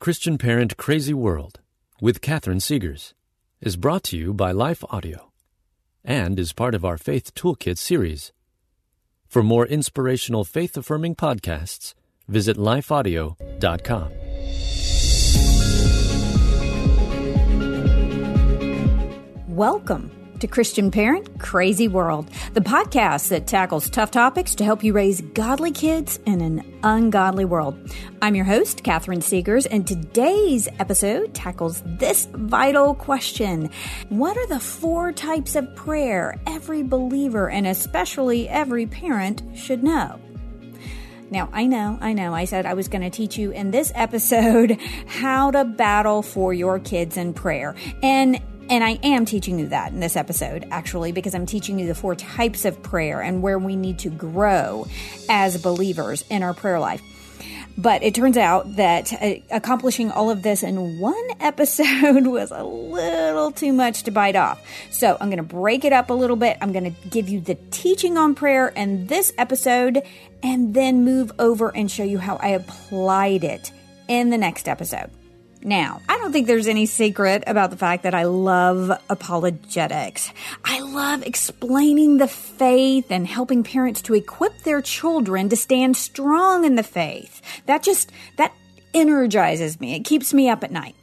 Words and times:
Christian 0.00 0.38
Parent 0.38 0.78
Crazy 0.78 1.12
World 1.12 1.60
with 2.00 2.22
Catherine 2.22 2.56
Segars 2.56 3.12
is 3.60 3.76
brought 3.76 4.02
to 4.04 4.16
you 4.16 4.32
by 4.32 4.50
Life 4.50 4.82
Audio 4.88 5.30
and 6.02 6.38
is 6.38 6.54
part 6.54 6.74
of 6.74 6.86
our 6.86 6.96
Faith 6.96 7.34
Toolkit 7.34 7.76
series. 7.76 8.32
For 9.26 9.42
more 9.42 9.66
inspirational 9.66 10.46
faith 10.46 10.74
affirming 10.78 11.16
podcasts, 11.16 11.92
visit 12.26 12.56
lifeaudio.com. 12.56 14.10
Welcome 19.54 20.19
to 20.40 20.46
Christian 20.46 20.90
Parent 20.90 21.38
Crazy 21.38 21.86
World, 21.86 22.30
the 22.54 22.62
podcast 22.62 23.28
that 23.28 23.46
tackles 23.46 23.90
tough 23.90 24.10
topics 24.10 24.54
to 24.54 24.64
help 24.64 24.82
you 24.82 24.94
raise 24.94 25.20
godly 25.20 25.70
kids 25.70 26.18
in 26.24 26.40
an 26.40 26.80
ungodly 26.82 27.44
world. 27.44 27.78
I'm 28.22 28.34
your 28.34 28.46
host, 28.46 28.82
Catherine 28.82 29.20
Segars, 29.20 29.66
and 29.70 29.86
today's 29.86 30.66
episode 30.78 31.34
tackles 31.34 31.82
this 31.84 32.26
vital 32.32 32.94
question 32.94 33.70
What 34.08 34.36
are 34.38 34.46
the 34.46 34.60
four 34.60 35.12
types 35.12 35.56
of 35.56 35.76
prayer 35.76 36.40
every 36.46 36.82
believer 36.82 37.50
and 37.50 37.66
especially 37.66 38.48
every 38.48 38.86
parent 38.86 39.42
should 39.54 39.84
know? 39.84 40.18
Now, 41.30 41.48
I 41.52 41.66
know, 41.66 41.96
I 42.00 42.12
know, 42.12 42.34
I 42.34 42.44
said 42.44 42.66
I 42.66 42.74
was 42.74 42.88
going 42.88 43.02
to 43.02 43.10
teach 43.10 43.38
you 43.38 43.52
in 43.52 43.70
this 43.70 43.92
episode 43.94 44.80
how 45.06 45.50
to 45.52 45.64
battle 45.64 46.22
for 46.22 46.52
your 46.52 46.80
kids 46.80 47.16
in 47.16 47.34
prayer. 47.34 47.76
And 48.02 48.40
and 48.70 48.84
I 48.84 49.00
am 49.02 49.24
teaching 49.24 49.58
you 49.58 49.66
that 49.68 49.92
in 49.92 49.98
this 49.98 50.14
episode, 50.16 50.66
actually, 50.70 51.10
because 51.10 51.34
I'm 51.34 51.44
teaching 51.44 51.78
you 51.80 51.88
the 51.88 51.94
four 51.94 52.14
types 52.14 52.64
of 52.64 52.80
prayer 52.82 53.20
and 53.20 53.42
where 53.42 53.58
we 53.58 53.74
need 53.74 53.98
to 54.00 54.10
grow 54.10 54.86
as 55.28 55.60
believers 55.60 56.24
in 56.30 56.44
our 56.44 56.54
prayer 56.54 56.78
life. 56.78 57.02
But 57.76 58.02
it 58.02 58.14
turns 58.14 58.36
out 58.36 58.76
that 58.76 59.12
uh, 59.12 59.34
accomplishing 59.50 60.12
all 60.12 60.30
of 60.30 60.42
this 60.42 60.62
in 60.62 61.00
one 61.00 61.14
episode 61.40 62.26
was 62.26 62.52
a 62.52 62.62
little 62.62 63.50
too 63.50 63.72
much 63.72 64.04
to 64.04 64.12
bite 64.12 64.36
off. 64.36 64.64
So 64.90 65.16
I'm 65.20 65.30
going 65.30 65.38
to 65.38 65.42
break 65.42 65.84
it 65.84 65.92
up 65.92 66.10
a 66.10 66.14
little 66.14 66.36
bit. 66.36 66.56
I'm 66.60 66.72
going 66.72 66.94
to 66.94 67.08
give 67.08 67.28
you 67.28 67.40
the 67.40 67.56
teaching 67.72 68.16
on 68.16 68.36
prayer 68.36 68.68
in 68.68 69.08
this 69.08 69.32
episode 69.36 70.02
and 70.44 70.74
then 70.74 71.04
move 71.04 71.32
over 71.40 71.74
and 71.74 71.90
show 71.90 72.04
you 72.04 72.18
how 72.18 72.36
I 72.36 72.48
applied 72.48 73.42
it 73.42 73.72
in 74.06 74.30
the 74.30 74.38
next 74.38 74.68
episode. 74.68 75.10
Now, 75.62 76.00
I 76.08 76.16
don't 76.16 76.32
think 76.32 76.46
there's 76.46 76.66
any 76.66 76.86
secret 76.86 77.44
about 77.46 77.70
the 77.70 77.76
fact 77.76 78.04
that 78.04 78.14
I 78.14 78.24
love 78.24 78.90
apologetics. 79.10 80.32
I 80.64 80.80
love 80.80 81.22
explaining 81.22 82.16
the 82.16 82.28
faith 82.28 83.10
and 83.10 83.26
helping 83.26 83.62
parents 83.62 84.00
to 84.02 84.14
equip 84.14 84.62
their 84.62 84.80
children 84.80 85.50
to 85.50 85.56
stand 85.56 85.98
strong 85.98 86.64
in 86.64 86.76
the 86.76 86.82
faith. 86.82 87.42
That 87.66 87.82
just, 87.82 88.10
that 88.38 88.54
energizes 88.94 89.78
me. 89.80 89.94
It 89.94 90.04
keeps 90.04 90.32
me 90.32 90.48
up 90.48 90.64
at 90.64 90.72
night. 90.72 90.94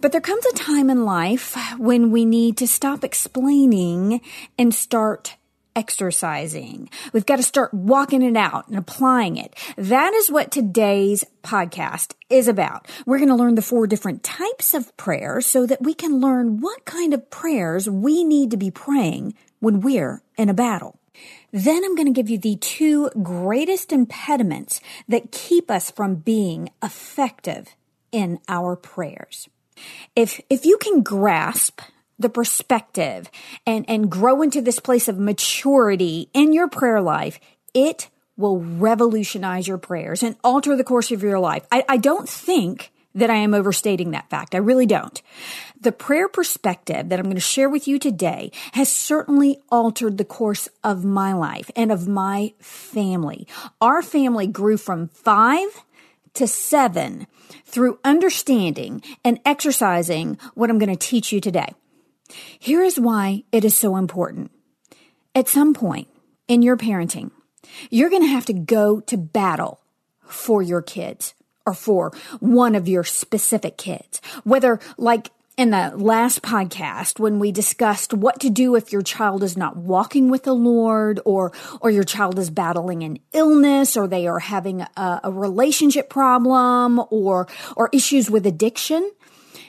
But 0.00 0.12
there 0.12 0.20
comes 0.20 0.46
a 0.46 0.54
time 0.54 0.88
in 0.88 1.04
life 1.04 1.56
when 1.78 2.10
we 2.10 2.24
need 2.24 2.56
to 2.58 2.66
stop 2.66 3.04
explaining 3.04 4.22
and 4.58 4.74
start 4.74 5.36
exercising. 5.76 6.88
We've 7.12 7.26
got 7.26 7.36
to 7.36 7.42
start 7.42 7.74
walking 7.74 8.22
it 8.22 8.36
out 8.36 8.68
and 8.68 8.76
applying 8.76 9.36
it. 9.36 9.54
That 9.76 10.14
is 10.14 10.30
what 10.30 10.50
today's 10.50 11.24
podcast 11.42 12.14
is 12.30 12.48
about. 12.48 12.88
We're 13.06 13.18
going 13.18 13.28
to 13.28 13.34
learn 13.34 13.54
the 13.54 13.62
four 13.62 13.86
different 13.86 14.22
types 14.22 14.74
of 14.74 14.96
prayer 14.96 15.40
so 15.40 15.66
that 15.66 15.82
we 15.82 15.94
can 15.94 16.20
learn 16.20 16.60
what 16.60 16.84
kind 16.84 17.12
of 17.12 17.30
prayers 17.30 17.88
we 17.88 18.24
need 18.24 18.50
to 18.50 18.56
be 18.56 18.70
praying 18.70 19.34
when 19.60 19.80
we're 19.80 20.22
in 20.36 20.48
a 20.48 20.54
battle. 20.54 20.98
Then 21.52 21.84
I'm 21.84 21.94
going 21.94 22.12
to 22.12 22.12
give 22.12 22.28
you 22.28 22.38
the 22.38 22.56
two 22.56 23.10
greatest 23.22 23.92
impediments 23.92 24.80
that 25.08 25.30
keep 25.30 25.70
us 25.70 25.90
from 25.90 26.16
being 26.16 26.70
effective 26.82 27.76
in 28.10 28.40
our 28.48 28.74
prayers. 28.74 29.48
If, 30.16 30.40
if 30.50 30.64
you 30.64 30.78
can 30.78 31.02
grasp 31.02 31.80
the 32.18 32.28
perspective 32.28 33.30
and, 33.66 33.84
and 33.88 34.10
grow 34.10 34.42
into 34.42 34.60
this 34.60 34.78
place 34.78 35.08
of 35.08 35.18
maturity 35.18 36.28
in 36.32 36.52
your 36.52 36.68
prayer 36.68 37.00
life, 37.00 37.40
it 37.72 38.08
will 38.36 38.60
revolutionize 38.60 39.68
your 39.68 39.78
prayers 39.78 40.22
and 40.22 40.36
alter 40.42 40.76
the 40.76 40.84
course 40.84 41.10
of 41.10 41.22
your 41.22 41.38
life. 41.38 41.66
I, 41.70 41.84
I 41.88 41.96
don't 41.96 42.28
think 42.28 42.90
that 43.14 43.30
I 43.30 43.36
am 43.36 43.54
overstating 43.54 44.10
that 44.10 44.28
fact. 44.28 44.54
I 44.54 44.58
really 44.58 44.86
don't. 44.86 45.22
The 45.80 45.92
prayer 45.92 46.28
perspective 46.28 47.08
that 47.08 47.18
I'm 47.18 47.26
going 47.26 47.36
to 47.36 47.40
share 47.40 47.68
with 47.68 47.86
you 47.86 47.98
today 47.98 48.50
has 48.72 48.90
certainly 48.90 49.60
altered 49.70 50.18
the 50.18 50.24
course 50.24 50.68
of 50.82 51.04
my 51.04 51.32
life 51.32 51.70
and 51.76 51.92
of 51.92 52.08
my 52.08 52.54
family. 52.58 53.46
Our 53.80 54.02
family 54.02 54.48
grew 54.48 54.76
from 54.76 55.08
five 55.08 55.84
to 56.34 56.48
seven 56.48 57.28
through 57.64 58.00
understanding 58.02 59.02
and 59.24 59.38
exercising 59.44 60.38
what 60.54 60.70
I'm 60.70 60.78
going 60.78 60.90
to 60.90 60.96
teach 60.96 61.32
you 61.32 61.40
today. 61.40 61.72
Here 62.58 62.82
is 62.82 62.98
why 62.98 63.44
it 63.52 63.64
is 63.64 63.76
so 63.76 63.96
important. 63.96 64.50
At 65.34 65.48
some 65.48 65.74
point 65.74 66.08
in 66.48 66.62
your 66.62 66.76
parenting, 66.76 67.30
you're 67.90 68.10
going 68.10 68.22
to 68.22 68.28
have 68.28 68.46
to 68.46 68.52
go 68.52 69.00
to 69.00 69.16
battle 69.16 69.80
for 70.26 70.62
your 70.62 70.82
kids 70.82 71.34
or 71.66 71.74
for 71.74 72.12
one 72.40 72.74
of 72.74 72.88
your 72.88 73.04
specific 73.04 73.76
kids. 73.76 74.20
Whether 74.44 74.80
like 74.98 75.30
in 75.56 75.70
the 75.70 75.92
last 75.96 76.42
podcast 76.42 77.20
when 77.20 77.38
we 77.38 77.52
discussed 77.52 78.12
what 78.12 78.40
to 78.40 78.50
do 78.50 78.74
if 78.74 78.92
your 78.92 79.02
child 79.02 79.42
is 79.42 79.56
not 79.56 79.76
walking 79.76 80.28
with 80.28 80.42
the 80.42 80.52
Lord 80.52 81.20
or 81.24 81.52
or 81.80 81.90
your 81.90 82.04
child 82.04 82.38
is 82.38 82.50
battling 82.50 83.04
an 83.04 83.18
illness 83.32 83.96
or 83.96 84.08
they 84.08 84.26
are 84.26 84.40
having 84.40 84.80
a, 84.80 85.20
a 85.24 85.30
relationship 85.30 86.10
problem 86.10 87.00
or 87.10 87.46
or 87.76 87.88
issues 87.92 88.30
with 88.30 88.46
addiction, 88.46 89.08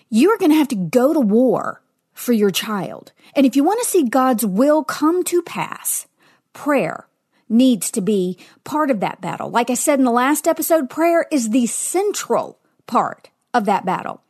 you 0.09 0.31
are 0.31 0.37
going 0.37 0.51
to 0.51 0.57
have 0.57 0.69
to 0.69 0.75
go 0.75 1.13
to 1.13 1.19
war 1.19 1.81
for 2.15 2.33
your 2.33 2.49
child. 2.49 3.11
And 3.35 3.45
if 3.45 3.55
you 3.55 3.63
want 3.63 3.79
to 3.81 3.87
see 3.87 4.03
God's 4.03 4.45
will 4.45 4.83
come 4.83 5.23
to 5.25 5.43
pass, 5.43 6.07
prayer 6.53 7.07
needs 7.47 7.91
to 7.91 8.01
be 8.01 8.39
part 8.63 8.89
of 8.89 9.01
that 9.01 9.21
battle. 9.21 9.51
Like 9.51 9.69
I 9.69 9.75
said 9.75 9.99
in 9.99 10.05
the 10.05 10.11
last 10.11 10.47
episode, 10.47 10.89
prayer 10.89 11.27
is 11.31 11.49
the 11.51 11.67
central 11.67 12.57
part 12.87 13.29
of 13.53 13.65
that 13.65 13.85
battle. 13.85 14.21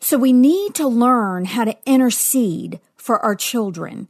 So 0.00 0.16
we 0.16 0.32
need 0.32 0.74
to 0.76 0.86
learn 0.86 1.44
how 1.44 1.64
to 1.64 1.76
intercede 1.84 2.80
for 2.96 3.18
our 3.18 3.34
children 3.34 4.08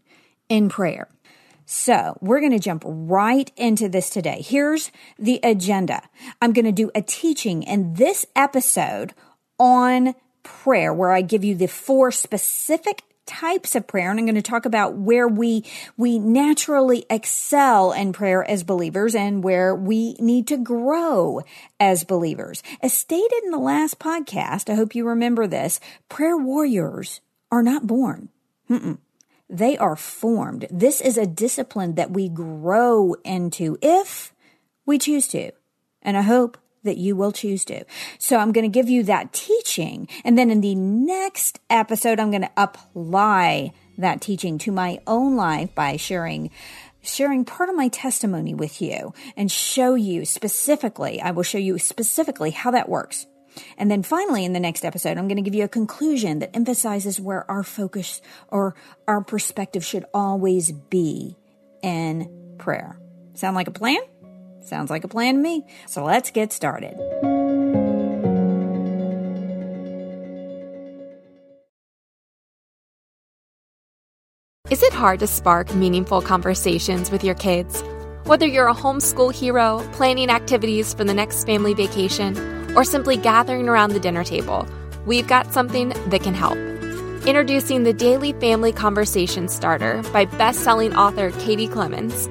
in 0.48 0.68
prayer. 0.68 1.08
So 1.64 2.18
we're 2.20 2.40
going 2.40 2.52
to 2.52 2.58
jump 2.58 2.82
right 2.86 3.50
into 3.56 3.88
this 3.88 4.10
today. 4.10 4.42
Here's 4.46 4.90
the 5.18 5.40
agenda. 5.42 6.02
I'm 6.42 6.52
going 6.52 6.66
to 6.66 6.72
do 6.72 6.90
a 6.94 7.00
teaching 7.00 7.62
in 7.62 7.94
this 7.94 8.26
episode 8.36 9.14
on 9.58 10.14
prayer 10.42 10.92
where 10.92 11.12
I 11.12 11.22
give 11.22 11.44
you 11.44 11.54
the 11.54 11.68
four 11.68 12.10
specific 12.10 13.02
types 13.26 13.74
of 13.74 13.86
prayer 13.86 14.10
and 14.10 14.18
I'm 14.18 14.26
going 14.26 14.34
to 14.34 14.42
talk 14.42 14.66
about 14.66 14.94
where 14.94 15.28
we 15.28 15.64
we 15.96 16.18
naturally 16.18 17.04
excel 17.08 17.92
in 17.92 18.12
prayer 18.12 18.44
as 18.48 18.62
believers 18.62 19.14
and 19.14 19.44
where 19.44 19.74
we 19.74 20.14
need 20.14 20.46
to 20.48 20.56
grow 20.56 21.42
as 21.78 22.04
believers. 22.04 22.62
As 22.80 22.92
stated 22.92 23.44
in 23.44 23.50
the 23.50 23.58
last 23.58 23.98
podcast, 23.98 24.70
I 24.70 24.74
hope 24.74 24.94
you 24.94 25.06
remember 25.06 25.46
this, 25.46 25.80
prayer 26.08 26.36
warriors 26.36 27.20
are 27.50 27.62
not 27.62 27.86
born. 27.86 28.30
Mm-mm. 28.68 28.98
They 29.48 29.76
are 29.76 29.96
formed. 29.96 30.66
This 30.70 31.00
is 31.00 31.18
a 31.18 31.26
discipline 31.26 31.94
that 31.96 32.10
we 32.10 32.28
grow 32.28 33.14
into 33.24 33.76
if 33.82 34.32
we 34.86 34.98
choose 34.98 35.28
to. 35.28 35.52
And 36.00 36.16
I 36.16 36.22
hope 36.22 36.56
that 36.84 36.96
you 36.96 37.16
will 37.16 37.32
choose 37.32 37.64
to. 37.66 37.84
So 38.18 38.38
I'm 38.38 38.52
going 38.52 38.70
to 38.70 38.74
give 38.74 38.88
you 38.88 39.02
that 39.04 39.32
teaching. 39.32 40.08
And 40.24 40.36
then 40.36 40.50
in 40.50 40.60
the 40.60 40.74
next 40.74 41.60
episode, 41.70 42.20
I'm 42.20 42.30
going 42.30 42.42
to 42.42 42.50
apply 42.56 43.72
that 43.98 44.20
teaching 44.20 44.58
to 44.58 44.72
my 44.72 45.00
own 45.06 45.36
life 45.36 45.74
by 45.74 45.96
sharing 45.96 46.50
sharing 47.04 47.44
part 47.44 47.68
of 47.68 47.74
my 47.74 47.88
testimony 47.88 48.54
with 48.54 48.80
you 48.80 49.12
and 49.36 49.50
show 49.50 49.94
you 49.96 50.24
specifically, 50.24 51.20
I 51.20 51.32
will 51.32 51.42
show 51.42 51.58
you 51.58 51.76
specifically 51.78 52.52
how 52.52 52.70
that 52.70 52.88
works. 52.88 53.26
And 53.76 53.90
then 53.90 54.02
finally, 54.02 54.44
in 54.44 54.52
the 54.52 54.60
next 54.60 54.84
episode, 54.84 55.18
I'm 55.18 55.28
going 55.28 55.36
to 55.36 55.42
give 55.42 55.54
you 55.54 55.64
a 55.64 55.68
conclusion 55.68 56.38
that 56.38 56.56
emphasizes 56.56 57.20
where 57.20 57.48
our 57.50 57.62
focus 57.62 58.22
or 58.48 58.74
our 59.06 59.22
perspective 59.22 59.84
should 59.84 60.04
always 60.14 60.72
be 60.72 61.36
in 61.82 62.56
prayer. 62.58 62.98
Sound 63.34 63.56
like 63.56 63.68
a 63.68 63.72
plan? 63.72 64.00
Sounds 64.62 64.90
like 64.90 65.04
a 65.04 65.08
plan 65.08 65.34
to 65.34 65.40
me. 65.40 65.66
So 65.86 66.04
let's 66.04 66.30
get 66.30 66.52
started. 66.52 66.96
Is 74.70 74.82
it 74.82 74.94
hard 74.94 75.20
to 75.20 75.26
spark 75.26 75.74
meaningful 75.74 76.22
conversations 76.22 77.10
with 77.10 77.22
your 77.22 77.34
kids? 77.34 77.82
Whether 78.24 78.46
you're 78.46 78.68
a 78.68 78.74
homeschool 78.74 79.34
hero, 79.34 79.86
planning 79.92 80.30
activities 80.30 80.94
for 80.94 81.04
the 81.04 81.12
next 81.12 81.44
family 81.44 81.74
vacation, 81.74 82.38
or 82.74 82.82
simply 82.82 83.18
gathering 83.18 83.68
around 83.68 83.92
the 83.92 84.00
dinner 84.00 84.24
table, 84.24 84.66
we've 85.04 85.28
got 85.28 85.52
something 85.52 85.90
that 86.06 86.22
can 86.22 86.32
help. 86.32 86.56
Introducing 87.26 87.82
the 87.82 87.92
Daily 87.92 88.32
Family 88.32 88.72
Conversation 88.72 89.46
Starter 89.46 90.02
by 90.12 90.24
best 90.24 90.60
selling 90.60 90.96
author 90.96 91.32
Katie 91.32 91.68
Clemons. 91.68 92.30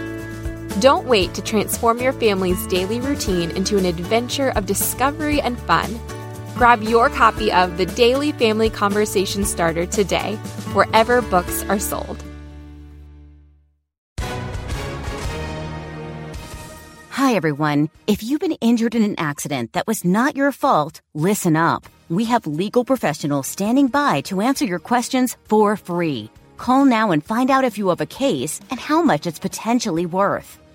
Don't 0.79 1.05
wait 1.05 1.33
to 1.33 1.41
transform 1.41 1.99
your 1.99 2.13
family's 2.13 2.65
daily 2.67 3.01
routine 3.01 3.51
into 3.51 3.77
an 3.77 3.85
adventure 3.85 4.49
of 4.51 4.65
discovery 4.65 5.41
and 5.41 5.59
fun. 5.59 5.99
Grab 6.55 6.81
your 6.81 7.09
copy 7.09 7.51
of 7.51 7.77
the 7.77 7.85
Daily 7.85 8.31
Family 8.31 8.69
Conversation 8.69 9.43
Starter 9.43 9.85
today, 9.85 10.35
wherever 10.73 11.21
books 11.21 11.63
are 11.63 11.77
sold. 11.77 12.23
Hi, 17.09 17.35
everyone. 17.35 17.89
If 18.07 18.23
you've 18.23 18.39
been 18.39 18.57
injured 18.61 18.95
in 18.95 19.03
an 19.03 19.15
accident 19.17 19.73
that 19.73 19.87
was 19.87 20.05
not 20.05 20.35
your 20.35 20.51
fault, 20.51 21.01
listen 21.13 21.55
up. 21.55 21.85
We 22.09 22.25
have 22.25 22.47
legal 22.47 22.85
professionals 22.85 23.47
standing 23.47 23.87
by 23.87 24.21
to 24.21 24.41
answer 24.41 24.65
your 24.65 24.79
questions 24.79 25.37
for 25.45 25.75
free. 25.75 26.29
Call 26.57 26.85
now 26.85 27.11
and 27.11 27.23
find 27.23 27.49
out 27.49 27.63
if 27.63 27.77
you 27.77 27.89
have 27.89 28.01
a 28.01 28.05
case 28.05 28.59
and 28.69 28.79
how 28.79 29.01
much 29.01 29.27
it's 29.27 29.39
potentially 29.39 30.05
worth. 30.05 30.60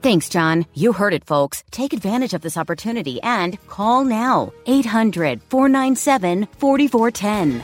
Thanks, 0.00 0.28
John. 0.28 0.64
You 0.74 0.92
heard 0.92 1.12
it, 1.12 1.24
folks. 1.24 1.64
Take 1.70 1.92
advantage 1.92 2.32
of 2.32 2.40
this 2.40 2.56
opportunity 2.56 3.20
and 3.22 3.58
call 3.66 4.04
now. 4.04 4.52
800 4.66 5.42
497 5.50 6.46
4410. 6.58 7.62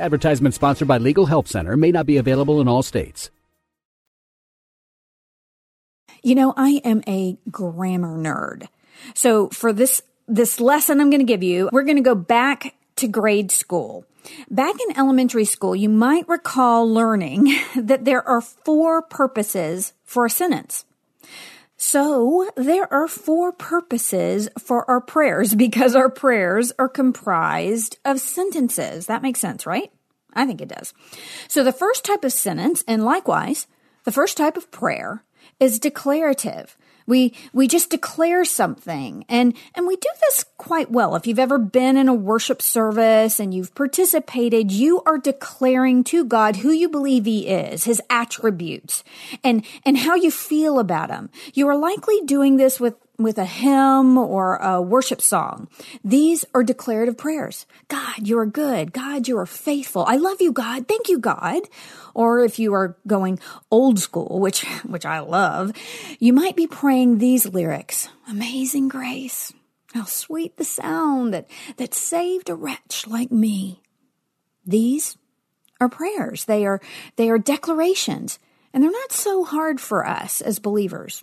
Advertisement 0.00 0.54
sponsored 0.54 0.88
by 0.88 0.98
Legal 0.98 1.26
Help 1.26 1.46
Center 1.46 1.76
may 1.76 1.92
not 1.92 2.04
be 2.04 2.16
available 2.16 2.60
in 2.60 2.66
all 2.66 2.82
states. 2.82 3.30
You 6.22 6.34
know, 6.34 6.52
I 6.56 6.80
am 6.84 7.02
a 7.06 7.36
grammar 7.50 8.16
nerd. 8.18 8.68
So 9.14 9.50
for 9.50 9.72
this 9.72 10.02
this 10.26 10.58
lesson 10.58 11.00
I'm 11.00 11.10
going 11.10 11.20
to 11.20 11.26
give 11.26 11.42
you, 11.42 11.68
we're 11.70 11.84
going 11.84 11.96
to 11.96 12.02
go 12.02 12.14
back 12.14 12.74
to 12.96 13.08
grade 13.08 13.50
school. 13.50 14.04
Back 14.50 14.74
in 14.88 14.96
elementary 14.96 15.44
school, 15.44 15.76
you 15.76 15.88
might 15.88 16.28
recall 16.28 16.90
learning 16.90 17.54
that 17.76 18.04
there 18.04 18.26
are 18.26 18.40
four 18.40 19.02
purposes 19.02 19.92
for 20.04 20.26
a 20.26 20.30
sentence. 20.30 20.84
So 21.76 22.48
there 22.56 22.90
are 22.92 23.08
four 23.08 23.52
purposes 23.52 24.48
for 24.58 24.88
our 24.90 25.00
prayers 25.00 25.54
because 25.66 25.94
our 25.94 26.08
prayers 26.08 26.72
are 26.78 26.88
comprised 26.88 27.98
of 28.04 28.20
sentences. 28.20 29.06
That 29.06 29.22
makes 29.22 29.40
sense, 29.40 29.66
right? 29.66 29.92
I 30.32 30.46
think 30.46 30.60
it 30.60 30.68
does. 30.68 30.94
So 31.48 31.62
the 31.62 31.72
first 31.72 32.04
type 32.04 32.24
of 32.24 32.32
sentence, 32.32 32.82
and 32.88 33.04
likewise, 33.04 33.66
the 34.04 34.12
first 34.12 34.36
type 34.36 34.56
of 34.56 34.70
prayer 34.70 35.24
is 35.60 35.78
declarative. 35.78 36.76
We, 37.06 37.34
we 37.52 37.68
just 37.68 37.90
declare 37.90 38.44
something 38.44 39.24
and, 39.28 39.54
and 39.74 39.86
we 39.86 39.96
do 39.96 40.08
this 40.20 40.44
quite 40.56 40.90
well. 40.90 41.16
If 41.16 41.26
you've 41.26 41.38
ever 41.38 41.58
been 41.58 41.96
in 41.96 42.08
a 42.08 42.14
worship 42.14 42.62
service 42.62 43.38
and 43.38 43.52
you've 43.52 43.74
participated, 43.74 44.72
you 44.72 45.02
are 45.04 45.18
declaring 45.18 46.04
to 46.04 46.24
God 46.24 46.56
who 46.56 46.70
you 46.70 46.88
believe 46.88 47.24
He 47.24 47.46
is, 47.48 47.84
His 47.84 48.00
attributes 48.08 49.04
and, 49.42 49.64
and 49.84 49.98
how 49.98 50.14
you 50.14 50.30
feel 50.30 50.78
about 50.78 51.10
Him. 51.10 51.30
You 51.52 51.68
are 51.68 51.76
likely 51.76 52.20
doing 52.22 52.56
this 52.56 52.80
with 52.80 52.94
with 53.18 53.38
a 53.38 53.44
hymn 53.44 54.18
or 54.18 54.56
a 54.56 54.82
worship 54.82 55.22
song. 55.22 55.68
These 56.02 56.44
are 56.54 56.62
declarative 56.62 57.16
prayers. 57.16 57.66
God, 57.88 58.26
you 58.26 58.38
are 58.38 58.46
good. 58.46 58.92
God, 58.92 59.28
you 59.28 59.38
are 59.38 59.46
faithful. 59.46 60.04
I 60.06 60.16
love 60.16 60.40
you, 60.40 60.52
God. 60.52 60.88
Thank 60.88 61.08
you, 61.08 61.18
God. 61.18 61.62
Or 62.14 62.40
if 62.40 62.58
you 62.58 62.74
are 62.74 62.96
going 63.06 63.38
old 63.70 63.98
school, 63.98 64.40
which, 64.40 64.64
which 64.84 65.06
I 65.06 65.20
love, 65.20 65.72
you 66.18 66.32
might 66.32 66.56
be 66.56 66.66
praying 66.66 67.18
these 67.18 67.46
lyrics. 67.46 68.08
Amazing 68.28 68.88
grace. 68.88 69.52
How 69.92 70.04
sweet 70.04 70.56
the 70.56 70.64
sound 70.64 71.32
that, 71.34 71.48
that 71.76 71.94
saved 71.94 72.50
a 72.50 72.54
wretch 72.54 73.06
like 73.06 73.30
me. 73.30 73.80
These 74.66 75.16
are 75.80 75.88
prayers. 75.88 76.46
They 76.46 76.66
are, 76.66 76.80
they 77.16 77.30
are 77.30 77.38
declarations 77.38 78.40
and 78.72 78.82
they're 78.82 78.90
not 78.90 79.12
so 79.12 79.44
hard 79.44 79.80
for 79.80 80.04
us 80.04 80.40
as 80.40 80.58
believers. 80.58 81.22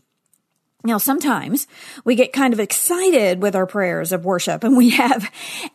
Now, 0.83 0.97
sometimes 0.97 1.67
we 2.03 2.15
get 2.15 2.33
kind 2.33 2.53
of 2.53 2.59
excited 2.59 3.41
with 3.41 3.55
our 3.55 3.67
prayers 3.67 4.11
of 4.11 4.25
worship 4.25 4.63
and 4.63 4.75
we 4.75 4.91
have 4.91 5.31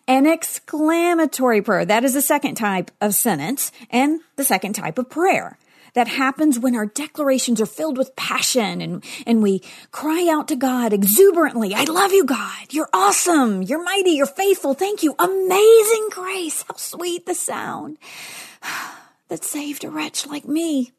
an 0.08 0.26
exclamatory 0.26 1.62
prayer. 1.62 1.85
That 1.85 2.05
is 2.05 2.14
the 2.14 2.23
second 2.23 2.56
type 2.56 2.91
of 3.00 3.14
sentence 3.14 3.70
and 3.91 4.20
the 4.35 4.44
second 4.44 4.75
type 4.75 4.99
of 4.99 5.08
prayer. 5.08 5.58
That 5.94 6.08
happens 6.08 6.58
when 6.58 6.75
our 6.75 6.85
declarations 6.85 7.58
are 7.61 7.67
filled 7.67 7.97
with 7.97 8.17
passion 8.17 8.82
and, 8.82 9.05
and 9.26 9.43
we 9.43 9.62
cry 9.93 10.29
out 10.31 10.49
to 10.49 10.56
God 10.56 10.93
exuberantly. 10.93 11.73
I 11.75 11.85
love 11.85 12.12
you, 12.12 12.26
God. 12.26 12.67
You're 12.70 12.91
awesome. 12.93 13.62
You're 13.62 13.82
mighty. 13.82 14.11
You're 14.11 14.26
faithful. 14.26 14.75
Thank 14.75 15.02
you. 15.02 15.14
Amazing 15.19 16.09
grace. 16.11 16.64
How 16.69 16.76
sweet 16.76 17.25
the 17.25 17.35
sound 17.35 17.97
that 19.29 19.43
saved 19.43 19.85
a 19.85 19.91
wretch 19.91 20.26
like 20.26 20.47
me. 20.47 20.93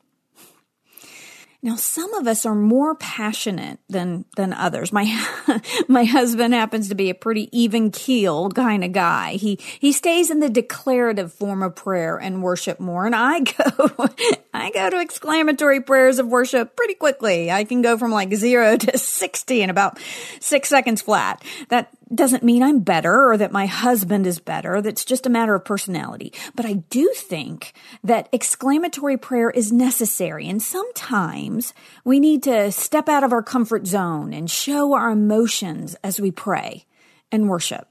Now, 1.63 1.75
some 1.75 2.13
of 2.13 2.27
us 2.27 2.45
are 2.45 2.53
more 2.53 2.93
passionate 2.95 3.79
than, 3.89 4.25
than 4.35 4.53
others. 4.53 4.93
My, 4.93 5.59
my 5.87 6.03
husband 6.03 6.53
happens 6.53 6.89
to 6.89 6.95
be 6.95 7.09
a 7.09 7.15
pretty 7.15 7.49
even 7.51 7.89
keeled 7.89 8.53
kind 8.53 8.83
of 8.83 8.91
guy. 8.91 9.33
He, 9.33 9.59
he 9.79 9.91
stays 9.91 10.29
in 10.29 10.39
the 10.39 10.49
declarative 10.49 11.33
form 11.33 11.63
of 11.63 11.75
prayer 11.75 12.17
and 12.17 12.43
worship 12.43 12.79
more. 12.79 13.07
And 13.07 13.15
I 13.15 13.39
go, 13.39 14.09
I 14.53 14.69
go 14.69 14.91
to 14.91 14.99
exclamatory 14.99 15.81
prayers 15.81 16.19
of 16.19 16.27
worship 16.27 16.75
pretty 16.75 16.93
quickly. 16.93 17.49
I 17.49 17.63
can 17.63 17.81
go 17.81 17.97
from 17.97 18.11
like 18.11 18.33
zero 18.35 18.77
to 18.77 18.97
60 18.97 19.61
in 19.61 19.71
about 19.71 19.97
six 20.39 20.69
seconds 20.69 21.01
flat. 21.01 21.43
That 21.69 21.91
doesn't 22.13 22.43
mean 22.43 22.63
I'm 22.63 22.79
better 22.79 23.29
or 23.29 23.37
that 23.37 23.51
my 23.51 23.65
husband 23.65 24.25
is 24.27 24.39
better. 24.39 24.81
That's 24.81 25.05
just 25.05 25.25
a 25.25 25.29
matter 25.29 25.55
of 25.55 25.65
personality. 25.65 26.33
But 26.55 26.65
I 26.65 26.73
do 26.73 27.11
think 27.15 27.73
that 28.03 28.29
exclamatory 28.31 29.17
prayer 29.17 29.49
is 29.49 29.71
necessary. 29.71 30.47
And 30.47 30.61
sometimes 30.61 31.73
we 32.03 32.19
need 32.19 32.43
to 32.43 32.71
step 32.71 33.09
out 33.09 33.23
of 33.23 33.33
our 33.33 33.43
comfort 33.43 33.87
zone 33.87 34.33
and 34.33 34.49
show 34.49 34.93
our 34.93 35.11
emotions 35.11 35.95
as 36.03 36.19
we 36.19 36.31
pray 36.31 36.85
and 37.31 37.49
worship. 37.49 37.87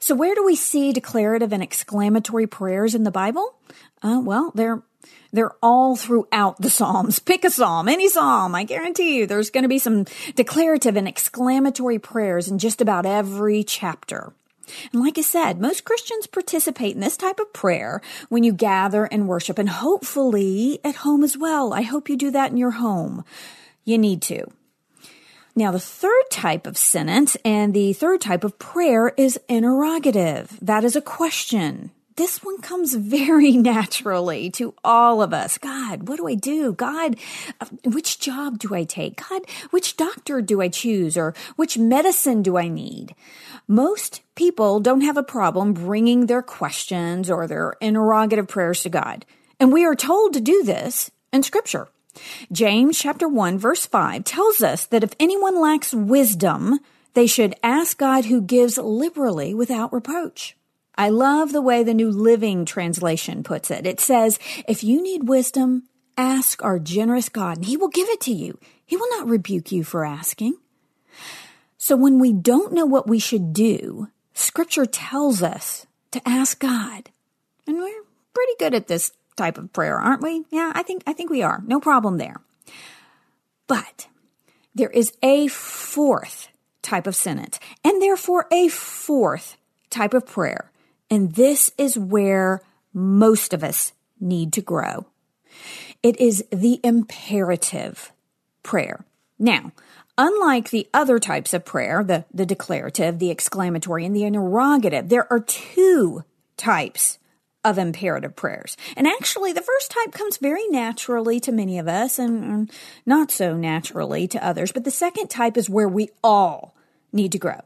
So 0.00 0.16
where 0.16 0.34
do 0.34 0.44
we 0.44 0.56
see 0.56 0.92
declarative 0.92 1.52
and 1.52 1.62
exclamatory 1.62 2.48
prayers 2.48 2.96
in 2.96 3.04
the 3.04 3.12
Bible? 3.12 3.54
Uh, 4.02 4.20
well, 4.20 4.50
they're 4.54 4.82
they're 5.32 5.54
all 5.62 5.96
throughout 5.96 6.60
the 6.60 6.70
Psalms. 6.70 7.18
Pick 7.20 7.44
a 7.44 7.50
Psalm, 7.50 7.88
any 7.88 8.08
Psalm. 8.08 8.54
I 8.54 8.64
guarantee 8.64 9.16
you 9.16 9.26
there's 9.26 9.50
going 9.50 9.62
to 9.62 9.68
be 9.68 9.78
some 9.78 10.04
declarative 10.34 10.96
and 10.96 11.08
exclamatory 11.08 11.98
prayers 11.98 12.48
in 12.48 12.58
just 12.58 12.80
about 12.80 13.06
every 13.06 13.64
chapter. 13.64 14.32
And 14.92 15.02
like 15.02 15.18
I 15.18 15.22
said, 15.22 15.60
most 15.60 15.84
Christians 15.84 16.26
participate 16.26 16.94
in 16.94 17.00
this 17.00 17.16
type 17.16 17.40
of 17.40 17.52
prayer 17.52 18.00
when 18.28 18.44
you 18.44 18.52
gather 18.52 19.04
and 19.04 19.28
worship 19.28 19.58
and 19.58 19.68
hopefully 19.68 20.78
at 20.84 20.96
home 20.96 21.24
as 21.24 21.36
well. 21.36 21.72
I 21.72 21.82
hope 21.82 22.08
you 22.08 22.16
do 22.16 22.30
that 22.30 22.50
in 22.50 22.56
your 22.56 22.72
home. 22.72 23.24
You 23.84 23.98
need 23.98 24.22
to. 24.22 24.46
Now, 25.54 25.70
the 25.70 25.80
third 25.80 26.24
type 26.30 26.66
of 26.66 26.78
sentence 26.78 27.36
and 27.44 27.74
the 27.74 27.92
third 27.92 28.22
type 28.22 28.44
of 28.44 28.58
prayer 28.58 29.12
is 29.18 29.38
interrogative. 29.48 30.58
That 30.62 30.84
is 30.84 30.96
a 30.96 31.02
question 31.02 31.90
this 32.16 32.42
one 32.42 32.60
comes 32.60 32.94
very 32.94 33.52
naturally 33.56 34.50
to 34.50 34.74
all 34.84 35.22
of 35.22 35.32
us. 35.32 35.58
God, 35.58 36.08
what 36.08 36.16
do 36.16 36.28
I 36.28 36.34
do? 36.34 36.72
God, 36.72 37.16
uh, 37.60 37.66
which 37.84 38.18
job 38.18 38.58
do 38.58 38.74
I 38.74 38.84
take? 38.84 39.22
God, 39.28 39.42
which 39.70 39.96
doctor 39.96 40.40
do 40.40 40.60
I 40.60 40.68
choose? 40.68 41.16
Or 41.16 41.34
which 41.56 41.78
medicine 41.78 42.42
do 42.42 42.56
I 42.56 42.68
need? 42.68 43.14
Most 43.68 44.22
people 44.34 44.80
don't 44.80 45.02
have 45.02 45.16
a 45.16 45.22
problem 45.22 45.72
bringing 45.72 46.26
their 46.26 46.42
questions 46.42 47.30
or 47.30 47.46
their 47.46 47.74
interrogative 47.80 48.48
prayers 48.48 48.82
to 48.82 48.88
God. 48.88 49.24
And 49.58 49.72
we 49.72 49.84
are 49.84 49.94
told 49.94 50.34
to 50.34 50.40
do 50.40 50.62
this 50.64 51.10
in 51.32 51.42
scripture. 51.42 51.88
James 52.50 52.98
chapter 52.98 53.26
1 53.26 53.58
verse 53.58 53.86
5 53.86 54.24
tells 54.24 54.62
us 54.62 54.86
that 54.86 55.02
if 55.02 55.14
anyone 55.18 55.58
lacks 55.58 55.94
wisdom, 55.94 56.78
they 57.14 57.26
should 57.26 57.54
ask 57.62 57.96
God 57.98 58.26
who 58.26 58.42
gives 58.42 58.76
liberally 58.76 59.54
without 59.54 59.92
reproach. 59.92 60.56
I 60.94 61.08
love 61.08 61.52
the 61.52 61.62
way 61.62 61.82
the 61.82 61.94
New 61.94 62.10
Living 62.10 62.64
Translation 62.64 63.42
puts 63.42 63.70
it. 63.70 63.86
It 63.86 64.00
says, 64.00 64.38
if 64.68 64.84
you 64.84 65.02
need 65.02 65.28
wisdom, 65.28 65.84
ask 66.16 66.62
our 66.62 66.78
generous 66.78 67.28
God 67.28 67.58
and 67.58 67.66
he 67.66 67.76
will 67.76 67.88
give 67.88 68.08
it 68.08 68.20
to 68.22 68.32
you. 68.32 68.58
He 68.84 68.96
will 68.96 69.08
not 69.10 69.28
rebuke 69.28 69.72
you 69.72 69.84
for 69.84 70.04
asking. 70.04 70.58
So 71.78 71.96
when 71.96 72.18
we 72.18 72.32
don't 72.32 72.72
know 72.72 72.86
what 72.86 73.08
we 73.08 73.18
should 73.18 73.52
do, 73.52 74.08
scripture 74.34 74.86
tells 74.86 75.42
us 75.42 75.86
to 76.10 76.28
ask 76.28 76.58
God. 76.58 77.10
And 77.66 77.78
we're 77.78 78.02
pretty 78.34 78.52
good 78.58 78.74
at 78.74 78.86
this 78.86 79.12
type 79.36 79.56
of 79.56 79.72
prayer, 79.72 79.98
aren't 79.98 80.22
we? 80.22 80.44
Yeah, 80.50 80.72
I 80.74 80.82
think, 80.82 81.02
I 81.06 81.12
think 81.12 81.30
we 81.30 81.42
are. 81.42 81.62
No 81.66 81.80
problem 81.80 82.18
there. 82.18 82.36
But 83.66 84.08
there 84.74 84.90
is 84.90 85.12
a 85.22 85.48
fourth 85.48 86.48
type 86.82 87.06
of 87.06 87.16
sentence 87.16 87.58
and 87.82 88.02
therefore 88.02 88.46
a 88.52 88.68
fourth 88.68 89.56
type 89.88 90.14
of 90.14 90.26
prayer. 90.26 90.70
And 91.12 91.34
this 91.34 91.70
is 91.76 91.98
where 91.98 92.62
most 92.94 93.52
of 93.52 93.62
us 93.62 93.92
need 94.18 94.50
to 94.54 94.62
grow. 94.62 95.04
It 96.02 96.18
is 96.18 96.42
the 96.50 96.80
imperative 96.82 98.12
prayer. 98.62 99.04
Now, 99.38 99.72
unlike 100.16 100.70
the 100.70 100.88
other 100.94 101.18
types 101.18 101.52
of 101.52 101.66
prayer, 101.66 102.02
the, 102.02 102.24
the 102.32 102.46
declarative, 102.46 103.18
the 103.18 103.30
exclamatory, 103.30 104.06
and 104.06 104.16
the 104.16 104.24
interrogative, 104.24 105.10
there 105.10 105.30
are 105.30 105.40
two 105.40 106.24
types 106.56 107.18
of 107.62 107.76
imperative 107.76 108.34
prayers. 108.34 108.78
And 108.96 109.06
actually, 109.06 109.52
the 109.52 109.60
first 109.60 109.90
type 109.90 110.12
comes 110.12 110.38
very 110.38 110.66
naturally 110.68 111.40
to 111.40 111.52
many 111.52 111.78
of 111.78 111.88
us 111.88 112.18
and 112.18 112.72
not 113.04 113.30
so 113.30 113.54
naturally 113.54 114.26
to 114.28 114.42
others. 114.42 114.72
But 114.72 114.84
the 114.84 114.90
second 114.90 115.28
type 115.28 115.58
is 115.58 115.68
where 115.68 115.88
we 115.88 116.08
all 116.24 116.74
need 117.12 117.32
to 117.32 117.38
grow. 117.38 117.60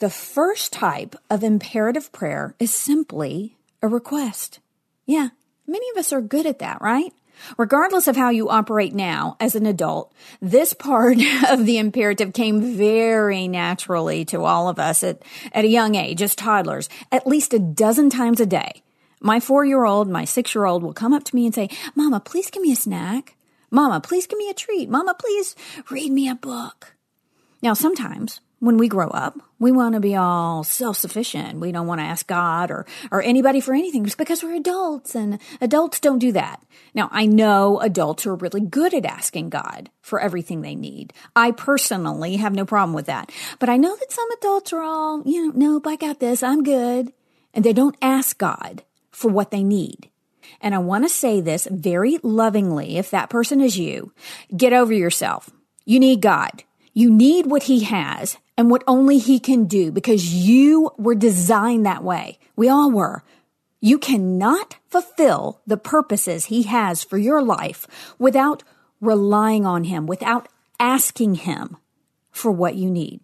The 0.00 0.10
first 0.10 0.72
type 0.72 1.16
of 1.28 1.42
imperative 1.42 2.12
prayer 2.12 2.54
is 2.60 2.72
simply 2.72 3.56
a 3.82 3.88
request. 3.88 4.60
Yeah, 5.06 5.30
many 5.66 5.90
of 5.90 5.96
us 5.96 6.12
are 6.12 6.20
good 6.20 6.46
at 6.46 6.60
that, 6.60 6.80
right? 6.80 7.12
Regardless 7.56 8.06
of 8.06 8.14
how 8.14 8.30
you 8.30 8.48
operate 8.48 8.94
now 8.94 9.36
as 9.40 9.56
an 9.56 9.66
adult, 9.66 10.12
this 10.40 10.72
part 10.72 11.18
of 11.50 11.66
the 11.66 11.78
imperative 11.78 12.32
came 12.32 12.76
very 12.76 13.48
naturally 13.48 14.24
to 14.26 14.44
all 14.44 14.68
of 14.68 14.78
us 14.78 15.02
at, 15.02 15.20
at 15.52 15.64
a 15.64 15.68
young 15.68 15.96
age 15.96 16.22
as 16.22 16.36
toddlers, 16.36 16.88
at 17.10 17.26
least 17.26 17.52
a 17.52 17.58
dozen 17.58 18.08
times 18.08 18.38
a 18.38 18.46
day. 18.46 18.84
My 19.20 19.40
four 19.40 19.64
year 19.64 19.84
old, 19.84 20.08
my 20.08 20.24
six 20.24 20.54
year 20.54 20.64
old 20.64 20.84
will 20.84 20.92
come 20.92 21.12
up 21.12 21.24
to 21.24 21.34
me 21.34 21.44
and 21.44 21.54
say, 21.54 21.70
Mama, 21.96 22.20
please 22.20 22.50
give 22.50 22.62
me 22.62 22.70
a 22.70 22.76
snack. 22.76 23.34
Mama, 23.68 24.00
please 24.00 24.28
give 24.28 24.38
me 24.38 24.48
a 24.48 24.54
treat. 24.54 24.88
Mama, 24.88 25.14
please 25.14 25.56
read 25.90 26.12
me 26.12 26.28
a 26.28 26.36
book. 26.36 26.94
Now, 27.60 27.74
sometimes 27.74 28.40
when 28.60 28.76
we 28.76 28.88
grow 28.88 29.08
up, 29.08 29.38
we 29.60 29.70
want 29.70 29.94
to 29.94 30.00
be 30.00 30.16
all 30.16 30.64
self-sufficient. 30.64 31.60
We 31.60 31.70
don't 31.70 31.86
want 31.86 32.00
to 32.00 32.06
ask 32.06 32.26
God 32.26 32.70
or, 32.70 32.86
or 33.10 33.22
anybody 33.22 33.60
for 33.60 33.72
anything 33.72 34.04
just 34.04 34.18
because 34.18 34.42
we're 34.42 34.56
adults 34.56 35.14
and 35.14 35.38
adults 35.60 36.00
don't 36.00 36.18
do 36.18 36.32
that. 36.32 36.62
Now, 36.94 37.08
I 37.12 37.26
know 37.26 37.78
adults 37.80 38.26
are 38.26 38.34
really 38.34 38.60
good 38.60 38.94
at 38.94 39.04
asking 39.04 39.50
God 39.50 39.90
for 40.00 40.20
everything 40.20 40.62
they 40.62 40.74
need. 40.74 41.12
I 41.36 41.52
personally 41.52 42.36
have 42.36 42.54
no 42.54 42.64
problem 42.64 42.94
with 42.94 43.06
that. 43.06 43.30
But 43.58 43.68
I 43.68 43.76
know 43.76 43.94
that 43.94 44.12
some 44.12 44.30
adults 44.32 44.72
are 44.72 44.82
all, 44.82 45.22
you 45.24 45.46
know, 45.46 45.52
nope, 45.54 45.86
I 45.86 45.96
got 45.96 46.18
this. 46.18 46.42
I'm 46.42 46.64
good. 46.64 47.12
And 47.54 47.64
they 47.64 47.72
don't 47.72 47.96
ask 48.02 48.38
God 48.38 48.82
for 49.10 49.30
what 49.30 49.50
they 49.50 49.62
need. 49.62 50.10
And 50.60 50.74
I 50.74 50.78
want 50.78 51.04
to 51.04 51.08
say 51.08 51.40
this 51.40 51.68
very 51.70 52.18
lovingly 52.22 52.96
if 52.96 53.10
that 53.10 53.30
person 53.30 53.60
is 53.60 53.78
you. 53.78 54.12
Get 54.56 54.72
over 54.72 54.92
yourself. 54.92 55.50
You 55.84 56.00
need 56.00 56.20
God. 56.20 56.64
You 56.92 57.10
need 57.10 57.46
what 57.46 57.64
he 57.64 57.84
has 57.84 58.38
and 58.58 58.70
what 58.70 58.82
only 58.88 59.18
he 59.18 59.38
can 59.38 59.66
do 59.66 59.92
because 59.92 60.34
you 60.34 60.90
were 60.98 61.14
designed 61.14 61.86
that 61.86 62.02
way. 62.02 62.40
We 62.56 62.68
all 62.68 62.90
were. 62.90 63.22
You 63.80 63.98
cannot 63.98 64.76
fulfill 64.88 65.60
the 65.64 65.76
purposes 65.76 66.46
he 66.46 66.64
has 66.64 67.04
for 67.04 67.16
your 67.16 67.40
life 67.40 67.86
without 68.18 68.64
relying 69.00 69.64
on 69.64 69.84
him, 69.84 70.08
without 70.08 70.48
asking 70.80 71.36
him 71.36 71.76
for 72.32 72.50
what 72.50 72.74
you 72.74 72.90
need. 72.90 73.20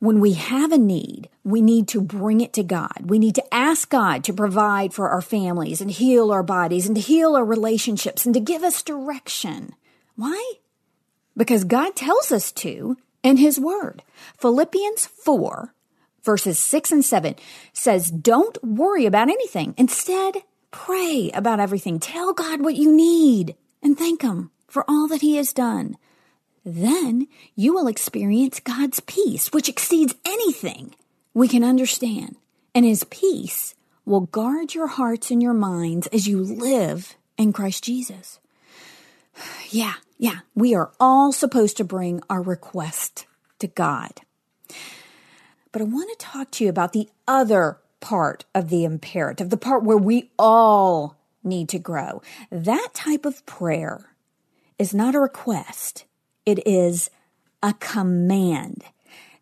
When 0.00 0.18
we 0.18 0.32
have 0.32 0.72
a 0.72 0.78
need, 0.78 1.28
we 1.44 1.62
need 1.62 1.86
to 1.88 2.00
bring 2.00 2.40
it 2.40 2.52
to 2.54 2.64
God. 2.64 3.04
We 3.04 3.20
need 3.20 3.36
to 3.36 3.54
ask 3.54 3.88
God 3.88 4.24
to 4.24 4.32
provide 4.32 4.92
for 4.92 5.08
our 5.08 5.22
families 5.22 5.80
and 5.80 5.90
heal 5.90 6.32
our 6.32 6.42
bodies 6.42 6.86
and 6.86 6.96
to 6.96 7.00
heal 7.00 7.36
our 7.36 7.44
relationships 7.44 8.26
and 8.26 8.34
to 8.34 8.40
give 8.40 8.64
us 8.64 8.82
direction. 8.82 9.72
Why? 10.16 10.54
Because 11.36 11.62
God 11.62 11.94
tells 11.94 12.32
us 12.32 12.50
to 12.52 12.96
in 13.24 13.38
His 13.38 13.58
Word. 13.58 14.04
Philippians 14.38 15.06
4 15.06 15.74
verses 16.22 16.58
6 16.58 16.92
and 16.92 17.04
7 17.04 17.34
says, 17.72 18.10
don't 18.10 18.62
worry 18.64 19.04
about 19.04 19.28
anything. 19.28 19.74
Instead, 19.76 20.36
pray 20.70 21.30
about 21.34 21.60
everything. 21.60 21.98
Tell 22.00 22.32
God 22.32 22.62
what 22.62 22.76
you 22.76 22.90
need 22.94 23.56
and 23.82 23.98
thank 23.98 24.22
Him 24.22 24.50
for 24.68 24.84
all 24.88 25.08
that 25.08 25.20
He 25.20 25.36
has 25.36 25.52
done 25.52 25.96
then 26.64 27.28
you 27.54 27.74
will 27.74 27.86
experience 27.86 28.58
God's 28.58 29.00
peace, 29.00 29.52
which 29.52 29.68
exceeds 29.68 30.14
anything 30.24 30.94
we 31.34 31.46
can 31.46 31.62
understand. 31.62 32.36
And 32.74 32.84
His 32.84 33.04
peace 33.04 33.74
will 34.06 34.22
guard 34.22 34.74
your 34.74 34.86
hearts 34.86 35.30
and 35.30 35.42
your 35.42 35.54
minds 35.54 36.06
as 36.08 36.26
you 36.26 36.40
live 36.40 37.16
in 37.36 37.52
Christ 37.52 37.84
Jesus. 37.84 38.40
Yeah, 39.70 39.94
yeah, 40.18 40.40
we 40.54 40.74
are 40.74 40.92
all 41.00 41.32
supposed 41.32 41.76
to 41.78 41.84
bring 41.84 42.22
our 42.30 42.42
request 42.42 43.26
to 43.58 43.66
God. 43.66 44.20
But 45.72 45.82
I 45.82 45.84
want 45.84 46.10
to 46.10 46.24
talk 46.24 46.50
to 46.52 46.64
you 46.64 46.70
about 46.70 46.92
the 46.92 47.08
other 47.26 47.78
part 48.00 48.44
of 48.54 48.68
the 48.68 48.84
imperative, 48.84 49.50
the 49.50 49.56
part 49.56 49.82
where 49.82 49.96
we 49.96 50.30
all 50.38 51.16
need 51.42 51.68
to 51.70 51.78
grow. 51.78 52.22
That 52.50 52.90
type 52.94 53.24
of 53.24 53.44
prayer 53.46 54.10
is 54.78 54.94
not 54.94 55.14
a 55.14 55.20
request. 55.20 56.04
It 56.46 56.66
is 56.66 57.10
a 57.62 57.72
command. 57.74 58.84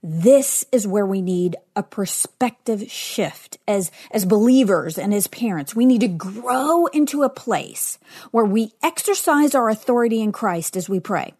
This 0.03 0.65
is 0.73 0.85
where 0.85 1.07
we 1.07 1.23
need 1.23 1.55
a 1.77 1.83
perspective 1.85 2.91
shift 2.91 3.59
as, 3.69 3.93
as 4.11 4.25
believers 4.25 4.99
and 4.99 5.15
as 5.15 5.29
parents. 5.29 5.77
We 5.77 5.87
need 5.87 6.01
to 6.01 6.09
grow 6.09 6.87
into 6.87 7.23
a 7.23 7.29
place 7.29 7.99
where 8.33 8.45
we 8.45 8.73
exercise 8.83 9.55
our 9.55 9.69
authority 9.69 10.21
in 10.21 10.33
Christ 10.33 10.77
as 10.77 10.89
we 10.89 10.99
pray. 10.99 11.35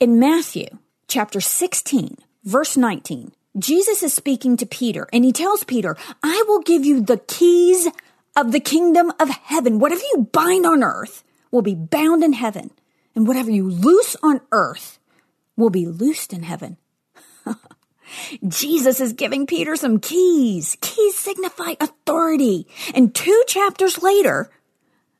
In 0.00 0.18
Matthew 0.18 0.66
chapter 1.08 1.42
16, 1.42 2.16
verse 2.42 2.78
19, 2.78 3.32
Jesus 3.58 4.02
is 4.02 4.14
speaking 4.14 4.56
to 4.56 4.64
Peter 4.64 5.06
and 5.12 5.22
he 5.22 5.32
tells 5.32 5.62
Peter, 5.62 5.94
I 6.22 6.44
will 6.48 6.60
give 6.60 6.86
you 6.86 7.02
the 7.02 7.18
keys 7.18 7.86
of 8.34 8.52
the 8.52 8.60
kingdom 8.60 9.12
of 9.20 9.28
heaven. 9.28 9.78
Whatever 9.78 10.00
you 10.14 10.28
bind 10.32 10.64
on 10.64 10.82
earth 10.82 11.22
will 11.50 11.60
be 11.60 11.74
bound 11.74 12.24
in 12.24 12.32
heaven 12.32 12.70
and 13.14 13.26
whatever 13.28 13.50
you 13.50 13.68
loose 13.68 14.16
on 14.22 14.40
earth 14.52 14.98
will 15.54 15.68
be 15.68 15.84
loosed 15.84 16.32
in 16.32 16.44
heaven. 16.44 16.78
Jesus 18.48 19.00
is 19.00 19.12
giving 19.12 19.46
Peter 19.46 19.76
some 19.76 20.00
keys. 20.00 20.76
Keys 20.80 21.16
signify 21.16 21.74
authority. 21.80 22.66
And 22.94 23.14
two 23.14 23.42
chapters 23.46 24.02
later, 24.02 24.50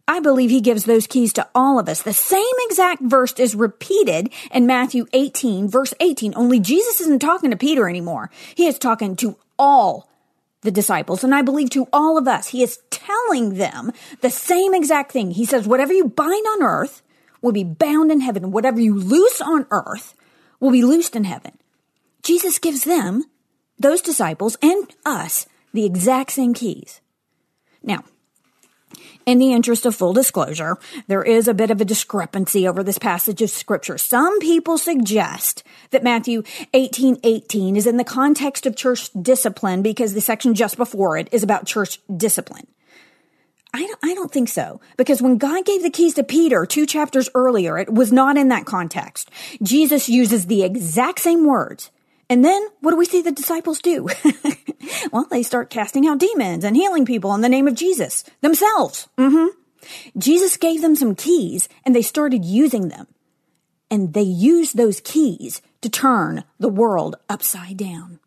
I 0.07 0.21
believe 0.21 0.51
he 0.51 0.61
gives 0.61 0.85
those 0.85 1.07
keys 1.07 1.33
to 1.35 1.49
all 1.55 1.79
of 1.79 1.89
us. 1.89 2.03
The 2.03 2.13
same 2.13 2.45
exact 2.61 3.03
verse 3.03 3.35
is 3.39 3.55
repeated 3.55 4.31
in 4.51 4.67
Matthew 4.67 5.07
18, 5.13 5.69
verse 5.69 5.95
18, 6.01 6.35
only 6.37 6.59
Jesus 6.61 7.01
isn't 7.01 7.21
talking 7.21 7.51
to 7.51 7.57
Peter 7.57 7.89
anymore. 7.89 8.31
He 8.55 8.67
is 8.67 8.79
talking 8.79 9.17
to 9.17 9.37
all 9.59 10.09
the 10.63 10.71
disciples, 10.71 11.25
and 11.25 11.35
I 11.35 11.43
believe 11.43 11.71
to 11.71 11.89
all 11.93 12.19
of 12.19 12.29
us. 12.29 12.49
He 12.49 12.63
is 12.63 12.79
telling 12.91 13.55
them 13.55 13.93
the 14.21 14.31
same 14.31 14.75
exact 14.75 15.13
thing. 15.13 15.31
He 15.31 15.45
says, 15.45 15.67
whatever 15.67 15.93
you 15.93 16.09
bind 16.09 16.47
on 16.47 16.63
earth 16.63 17.03
will 17.41 17.53
be 17.53 17.65
bound 17.65 18.11
in 18.13 18.21
heaven. 18.21 18.51
Whatever 18.51 18.81
you 18.81 18.95
loose 18.95 19.41
on 19.41 19.67
earth 19.71 20.15
will 20.61 20.71
be 20.71 20.85
loosed 20.85 21.17
in 21.17 21.25
heaven. 21.25 21.59
Jesus 22.23 22.59
gives 22.59 22.85
them, 22.85 23.25
those 23.79 24.01
disciples, 24.01 24.57
and 24.63 24.89
us 25.05 25.47
the 25.73 25.85
exact 25.85 26.33
same 26.33 26.55
keys. 26.55 27.01
Now, 27.83 28.05
in 29.25 29.39
the 29.39 29.53
interest 29.53 29.87
of 29.87 29.95
full 29.95 30.13
disclosure, 30.13 30.79
there 31.07 31.23
is 31.23 31.49
a 31.49 31.55
bit 31.55 31.71
of 31.71 31.81
a 31.81 31.85
discrepancy 31.85 32.67
over 32.67 32.83
this 32.83 32.99
passage 32.99 33.41
of 33.43 33.51
scripture. 33.51 33.97
Some 33.99 34.41
people 34.41 34.79
suggest 34.79 35.63
that 35.91 36.03
Matthew 36.03 36.43
18, 36.75 37.19
18 37.23 37.77
is 37.77 37.87
in 37.87 37.97
the 37.97 38.05
context 38.05 38.67
of 38.67 38.77
church 38.77 39.11
discipline 39.21 39.83
because 39.83 40.15
the 40.15 40.21
section 40.21 40.55
just 40.55 40.77
before 40.77 41.17
it 41.17 41.29
is 41.33 41.43
about 41.43 41.67
church 41.67 41.99
discipline. 42.15 42.67
I 43.75 43.87
don't, 43.87 43.99
I 44.05 44.15
don't 44.15 44.31
think 44.31 44.49
so. 44.49 44.81
Because 44.97 45.23
when 45.23 45.39
God 45.39 45.65
gave 45.65 45.83
the 45.83 45.91
keys 45.91 46.15
to 46.15 46.25
Peter 46.25 46.67
two 46.67 46.85
chapters 46.85 47.31
earlier, 47.35 47.79
it 47.79 47.93
was 47.93 48.13
not 48.13 48.37
in 48.37 48.49
that 48.49 48.67
context. 48.67 49.31
Jesus 49.63 50.09
uses 50.09 50.47
the 50.47 50.63
exact 50.63 51.21
same 51.21 51.47
words. 51.47 51.91
And 52.33 52.43
then 52.43 52.67
what 52.81 52.93
do 52.93 52.97
we 52.97 53.05
see 53.05 53.21
the 53.21 53.31
disciples 53.31 53.83
do? 53.83 54.09
well, 55.13 55.27
they 55.31 55.43
start 55.43 55.69
casting 55.69 56.07
out 56.07 56.19
demons 56.19 56.65
and 56.65 56.75
healing 56.75 57.05
people 57.05 57.35
in 57.35 57.43
the 57.43 57.49
name 57.51 57.69
of 57.69 57.75
Jesus 57.75 58.25
themselves. 58.41 59.07
Mm-hmm. 59.19 59.49
Jesus 60.19 60.57
gave 60.57 60.81
them 60.81 60.97
some 60.97 61.15
keys 61.15 61.69
and 61.85 61.95
they 61.95 62.01
started 62.01 62.43
using 62.43 62.89
them. 62.89 63.07
And 63.91 64.15
they 64.15 64.23
used 64.23 64.79
those 64.79 65.01
keys 65.01 65.61
to 65.83 65.91
turn 65.91 66.45
the 66.59 66.71
world 66.71 67.17
upside 67.29 67.77
down. 67.77 68.19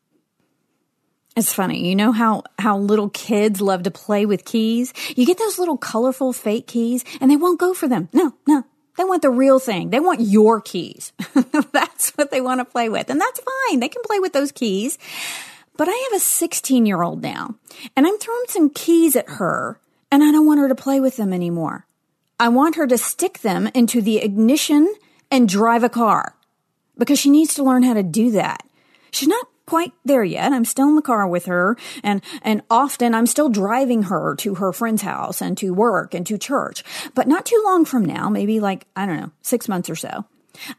It's 1.36 1.52
funny, 1.52 1.90
you 1.90 1.96
know 1.96 2.12
how, 2.12 2.44
how 2.60 2.78
little 2.78 3.10
kids 3.10 3.60
love 3.60 3.82
to 3.84 3.92
play 3.92 4.28
with 4.28 4.46
keys? 4.46 4.94
You 5.16 5.26
get 5.26 5.40
those 5.40 5.58
little 5.58 5.78
colorful 5.78 6.32
fake 6.32 6.68
keys 6.68 7.04
and 7.20 7.32
they 7.32 7.38
won't 7.38 7.60
go 7.60 7.74
for 7.74 7.88
them. 7.88 8.10
No, 8.14 8.36
no, 8.46 8.66
they 8.98 9.04
want 9.04 9.22
the 9.22 9.30
real 9.30 9.60
thing. 9.60 9.90
They 9.90 10.00
want 10.00 10.22
your 10.22 10.62
keys. 10.62 11.14
that's 11.72 12.12
what 12.12 12.32
they 12.32 12.42
want 12.42 12.60
to 12.62 12.66
play 12.66 12.90
with. 12.90 13.10
And 13.10 13.20
that's 13.20 13.40
fine. 13.40 13.80
They 13.80 13.90
can 13.90 14.02
play 14.04 14.20
with 14.20 14.34
those 14.34 14.52
keys. 14.52 14.98
But 15.78 15.90
I 15.90 16.10
have 16.10 16.18
a 16.18 16.24
16 16.24 16.86
year 16.86 17.02
old 17.02 17.22
now 17.22 17.56
and 17.96 18.08
I'm 18.08 18.18
throwing 18.18 18.46
some 18.48 18.70
keys 18.70 19.16
at 19.16 19.30
her 19.32 19.80
and 20.12 20.24
I 20.24 20.32
don't 20.32 20.46
want 20.46 20.62
her 20.62 20.70
to 20.70 20.76
play 20.76 21.00
with 21.00 21.18
them 21.18 21.34
anymore. 21.34 21.86
I 22.40 22.50
want 22.50 22.76
her 22.76 22.88
to 22.88 22.98
stick 22.98 23.40
them 23.40 23.68
into 23.74 24.02
the 24.02 24.18
ignition 24.18 24.94
and 25.30 25.50
drive 25.50 25.84
a 25.84 25.90
car 25.90 26.36
because 26.98 27.20
she 27.20 27.30
needs 27.30 27.54
to 27.56 27.64
learn 27.64 27.84
how 27.84 27.94
to 27.94 28.04
do 28.04 28.32
that. 28.32 28.66
She's 29.12 29.28
not 29.28 29.48
quite 29.66 29.94
there 30.04 30.24
yet. 30.24 30.54
I'm 30.54 30.66
still 30.66 30.90
in 30.90 30.96
the 30.96 31.02
car 31.02 31.28
with 31.28 31.46
her 31.46 31.78
and, 32.04 32.22
and 32.42 32.62
often 32.70 33.16
I'm 33.16 33.28
still 33.28 33.50
driving 33.50 34.04
her 34.04 34.36
to 34.38 34.56
her 34.56 34.72
friend's 34.74 35.02
house 35.02 35.42
and 35.42 35.58
to 35.58 35.74
work 35.74 36.14
and 36.14 36.26
to 36.28 36.38
church. 36.38 36.84
But 37.14 37.28
not 37.28 37.46
too 37.46 37.62
long 37.66 37.86
from 37.86 38.06
now, 38.06 38.30
maybe 38.30 38.60
like, 38.60 38.86
I 38.96 39.06
don't 39.06 39.20
know, 39.20 39.32
six 39.42 39.68
months 39.68 39.90
or 39.90 39.96
so. 39.96 40.26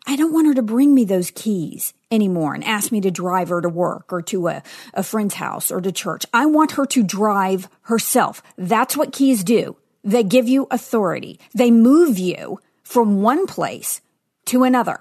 I 0.07 0.16
don't 0.16 0.33
want 0.33 0.47
her 0.47 0.55
to 0.55 0.62
bring 0.62 0.95
me 0.95 1.05
those 1.05 1.31
keys 1.31 1.93
anymore 2.11 2.55
and 2.55 2.64
ask 2.64 2.93
me 2.93 3.00
to 3.02 3.11
drive 3.11 3.49
her 3.49 3.61
to 3.61 3.69
work 3.69 4.12
or 4.12 4.23
to 4.23 4.49
a, 4.49 4.62
a 4.95 5.02
friend's 5.02 5.35
house 5.35 5.71
or 5.71 5.81
to 5.81 5.93
church. 5.93 6.25
I 6.33 6.47
want 6.47 6.73
her 6.73 6.87
to 6.87 7.02
drive 7.02 7.69
herself. 7.83 8.43
That's 8.57 8.97
what 8.97 9.12
keys 9.12 9.45
do. 9.45 9.76
They 10.02 10.23
give 10.23 10.49
you 10.49 10.66
authority. 10.71 11.40
They 11.55 11.71
move 11.71 12.19
you 12.19 12.61
from 12.83 13.23
one 13.23 13.47
place 13.47 14.00
to 14.47 14.62
another. 14.62 15.00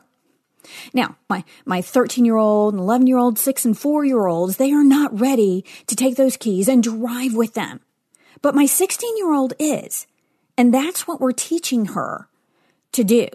Now, 0.94 1.18
my, 1.30 1.44
my 1.66 1.82
13 1.82 2.26
year 2.26 2.38
old 2.38 2.74
and 2.74 2.82
11 2.82 3.08
year 3.08 3.18
old, 3.18 3.40
6 3.40 3.66
and 3.66 3.78
4 3.78 4.06
year 4.06 4.26
olds, 4.28 4.58
they 4.58 4.72
are 4.72 4.84
not 4.84 5.20
ready 5.20 5.66
to 5.88 5.96
take 5.96 6.16
those 6.16 6.38
keys 6.38 6.68
and 6.68 6.84
drive 6.84 7.36
with 7.36 7.54
them. 7.54 7.82
But 8.42 8.56
my 8.56 8.66
16 8.66 9.18
year 9.18 9.34
old 9.34 9.54
is. 9.60 10.08
And 10.58 10.74
that's 10.74 11.08
what 11.08 11.20
we're 11.20 11.32
teaching 11.32 11.88
her 11.88 12.30
to 12.94 13.04
do. 13.04 13.28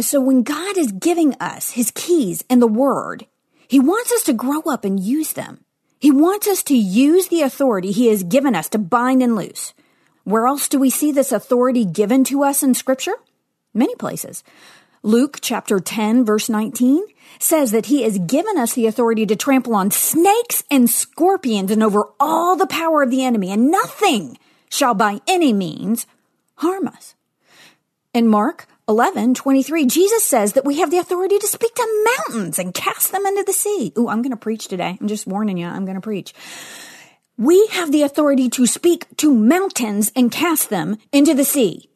So 0.00 0.20
when 0.20 0.42
God 0.42 0.78
is 0.78 0.92
giving 0.92 1.34
us 1.34 1.72
his 1.72 1.90
keys 1.90 2.44
and 2.48 2.62
the 2.62 2.66
word, 2.66 3.26
he 3.68 3.80
wants 3.80 4.12
us 4.12 4.22
to 4.24 4.32
grow 4.32 4.60
up 4.62 4.84
and 4.84 4.98
use 4.98 5.32
them. 5.32 5.64
He 5.98 6.10
wants 6.10 6.48
us 6.48 6.62
to 6.64 6.76
use 6.76 7.28
the 7.28 7.42
authority 7.42 7.92
he 7.92 8.08
has 8.08 8.22
given 8.22 8.54
us 8.54 8.68
to 8.70 8.78
bind 8.78 9.22
and 9.22 9.36
loose. 9.36 9.72
Where 10.24 10.46
else 10.46 10.68
do 10.68 10.78
we 10.78 10.90
see 10.90 11.12
this 11.12 11.32
authority 11.32 11.84
given 11.84 12.24
to 12.24 12.42
us 12.42 12.62
in 12.62 12.74
scripture? 12.74 13.14
Many 13.74 13.94
places. 13.94 14.42
Luke 15.02 15.38
chapter 15.40 15.80
10 15.80 16.24
verse 16.24 16.48
19 16.48 17.04
says 17.40 17.72
that 17.72 17.86
he 17.86 18.02
has 18.02 18.18
given 18.18 18.56
us 18.56 18.74
the 18.74 18.86
authority 18.86 19.26
to 19.26 19.34
trample 19.34 19.74
on 19.74 19.90
snakes 19.90 20.62
and 20.70 20.88
scorpions 20.88 21.70
and 21.70 21.82
over 21.82 22.04
all 22.20 22.56
the 22.56 22.66
power 22.66 23.02
of 23.02 23.10
the 23.10 23.24
enemy 23.24 23.50
and 23.50 23.70
nothing 23.70 24.38
shall 24.70 24.94
by 24.94 25.20
any 25.26 25.52
means 25.52 26.06
harm 26.56 26.86
us. 26.86 27.14
In 28.14 28.28
Mark 28.28 28.66
11, 28.88 29.34
23, 29.34 29.86
Jesus 29.86 30.22
says 30.22 30.52
that 30.52 30.64
we 30.64 30.78
have 30.78 30.90
the 30.90 30.98
authority 30.98 31.38
to 31.38 31.46
speak 31.46 31.74
to 31.74 32.04
mountains 32.18 32.58
and 32.58 32.74
cast 32.74 33.10
them 33.10 33.26
into 33.26 33.42
the 33.44 33.52
sea. 33.52 33.92
Ooh, 33.98 34.08
I'm 34.08 34.22
going 34.22 34.30
to 34.30 34.36
preach 34.36 34.68
today. 34.68 34.98
I'm 35.00 35.08
just 35.08 35.26
warning 35.26 35.56
you. 35.56 35.66
I'm 35.66 35.84
going 35.84 35.96
to 35.96 36.00
preach. 36.00 36.34
We 37.36 37.66
have 37.68 37.90
the 37.90 38.02
authority 38.02 38.48
to 38.50 38.66
speak 38.66 39.06
to 39.16 39.32
mountains 39.32 40.12
and 40.14 40.30
cast 40.30 40.70
them 40.70 40.98
into 41.10 41.34
the 41.34 41.44
sea. 41.44 41.90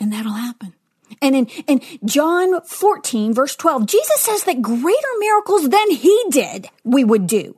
And 0.00 0.12
that'll 0.12 0.32
happen. 0.32 0.74
And 1.22 1.36
in, 1.36 1.46
in 1.68 1.80
John 2.04 2.60
14 2.62 3.32
verse 3.32 3.56
12, 3.56 3.86
Jesus 3.86 4.20
says 4.20 4.44
that 4.44 4.60
greater 4.60 5.08
miracles 5.20 5.68
than 5.68 5.90
he 5.90 6.24
did 6.28 6.68
we 6.84 7.04
would 7.04 7.26
do. 7.26 7.56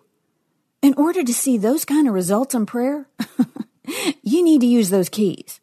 In 0.83 0.94
order 0.94 1.25
to 1.25 1.33
see 1.33 1.56
those 1.56 1.87
kind 1.87 2.06
of 2.06 2.12
results 2.12 2.54
in 2.54 2.66
prayer, 2.66 3.09
you 4.23 4.44
need 4.44 4.61
to 4.61 4.66
use 4.66 4.90
those 4.90 5.09
keys. 5.09 5.61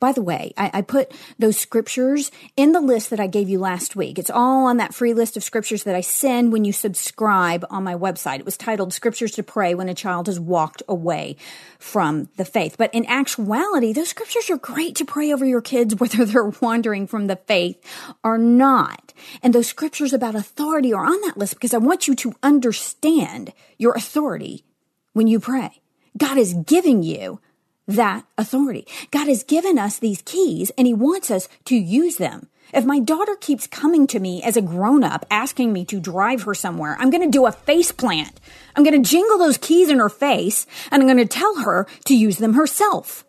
By 0.00 0.12
the 0.12 0.22
way, 0.22 0.52
I, 0.56 0.70
I, 0.74 0.82
put 0.82 1.10
those 1.40 1.58
scriptures 1.58 2.30
in 2.56 2.70
the 2.70 2.80
list 2.80 3.10
that 3.10 3.18
I 3.18 3.26
gave 3.26 3.48
you 3.48 3.58
last 3.58 3.96
week. 3.96 4.16
It's 4.16 4.30
all 4.30 4.66
on 4.66 4.76
that 4.76 4.94
free 4.94 5.12
list 5.12 5.36
of 5.36 5.42
scriptures 5.42 5.82
that 5.82 5.96
I 5.96 6.02
send 6.02 6.52
when 6.52 6.64
you 6.64 6.72
subscribe 6.72 7.64
on 7.68 7.82
my 7.82 7.96
website. 7.96 8.38
It 8.38 8.44
was 8.44 8.56
titled 8.56 8.92
Scriptures 8.92 9.32
to 9.32 9.42
Pray 9.42 9.74
When 9.74 9.88
a 9.88 9.94
Child 9.94 10.28
Has 10.28 10.38
Walked 10.38 10.84
Away 10.88 11.36
from 11.80 12.28
the 12.36 12.44
Faith. 12.44 12.76
But 12.78 12.94
in 12.94 13.06
actuality, 13.06 13.92
those 13.92 14.10
scriptures 14.10 14.48
are 14.50 14.56
great 14.56 14.94
to 14.96 15.04
pray 15.04 15.32
over 15.32 15.44
your 15.44 15.60
kids, 15.60 15.94
whether 15.98 16.24
they're 16.24 16.52
wandering 16.60 17.08
from 17.08 17.26
the 17.26 17.36
faith 17.36 17.82
or 18.22 18.38
not. 18.38 19.12
And 19.42 19.52
those 19.52 19.66
scriptures 19.66 20.12
about 20.12 20.36
authority 20.36 20.92
are 20.92 21.04
on 21.04 21.20
that 21.22 21.36
list 21.36 21.54
because 21.54 21.74
I 21.74 21.78
want 21.78 22.06
you 22.06 22.14
to 22.14 22.34
understand 22.44 23.52
your 23.78 23.94
authority 23.94 24.64
when 25.12 25.26
you 25.26 25.40
pray. 25.40 25.80
God 26.16 26.38
is 26.38 26.54
giving 26.54 27.02
you 27.02 27.40
that 27.88 28.24
authority. 28.36 28.86
God 29.10 29.26
has 29.26 29.42
given 29.42 29.78
us 29.78 29.98
these 29.98 30.22
keys 30.22 30.70
and 30.76 30.86
he 30.86 30.94
wants 30.94 31.30
us 31.30 31.48
to 31.64 31.74
use 31.74 32.18
them. 32.18 32.48
If 32.72 32.84
my 32.84 33.00
daughter 33.00 33.34
keeps 33.34 33.66
coming 33.66 34.06
to 34.08 34.20
me 34.20 34.42
as 34.42 34.58
a 34.58 34.62
grown 34.62 35.02
up 35.02 35.24
asking 35.30 35.72
me 35.72 35.86
to 35.86 35.98
drive 35.98 36.42
her 36.42 36.54
somewhere, 36.54 36.96
I'm 37.00 37.08
going 37.08 37.22
to 37.22 37.30
do 37.30 37.46
a 37.46 37.52
face 37.52 37.90
plant. 37.90 38.38
I'm 38.76 38.84
going 38.84 39.02
to 39.02 39.08
jingle 39.08 39.38
those 39.38 39.56
keys 39.56 39.88
in 39.88 39.98
her 39.98 40.10
face 40.10 40.66
and 40.90 41.02
I'm 41.02 41.08
going 41.08 41.26
to 41.26 41.38
tell 41.38 41.62
her 41.62 41.86
to 42.04 42.14
use 42.14 42.36
them 42.36 42.52
herself. 42.52 43.24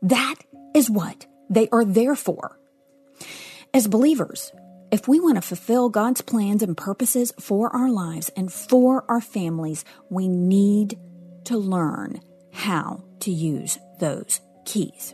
That 0.00 0.36
is 0.76 0.88
what 0.88 1.26
they 1.50 1.68
are 1.70 1.84
there 1.84 2.14
for. 2.14 2.58
As 3.72 3.88
believers, 3.88 4.52
if 4.92 5.08
we 5.08 5.18
want 5.18 5.34
to 5.34 5.42
fulfill 5.42 5.88
God's 5.88 6.20
plans 6.20 6.62
and 6.62 6.76
purposes 6.76 7.32
for 7.40 7.74
our 7.74 7.90
lives 7.90 8.30
and 8.36 8.52
for 8.52 9.04
our 9.08 9.20
families, 9.20 9.84
we 10.08 10.28
need 10.28 10.96
to 11.46 11.58
learn 11.58 12.20
how 12.54 13.04
to 13.20 13.30
use 13.30 13.78
those 13.98 14.40
keys. 14.64 15.12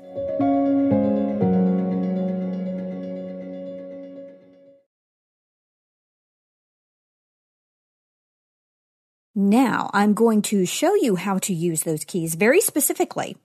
Now 9.35 9.90
I'm 9.94 10.12
going 10.12 10.42
to 10.42 10.66
show 10.66 10.94
you 10.94 11.16
how 11.16 11.38
to 11.38 11.55
use 11.55 11.83
those 11.83 12.05
keys 12.05 12.35
very 12.35 12.61
specifically 12.61 13.37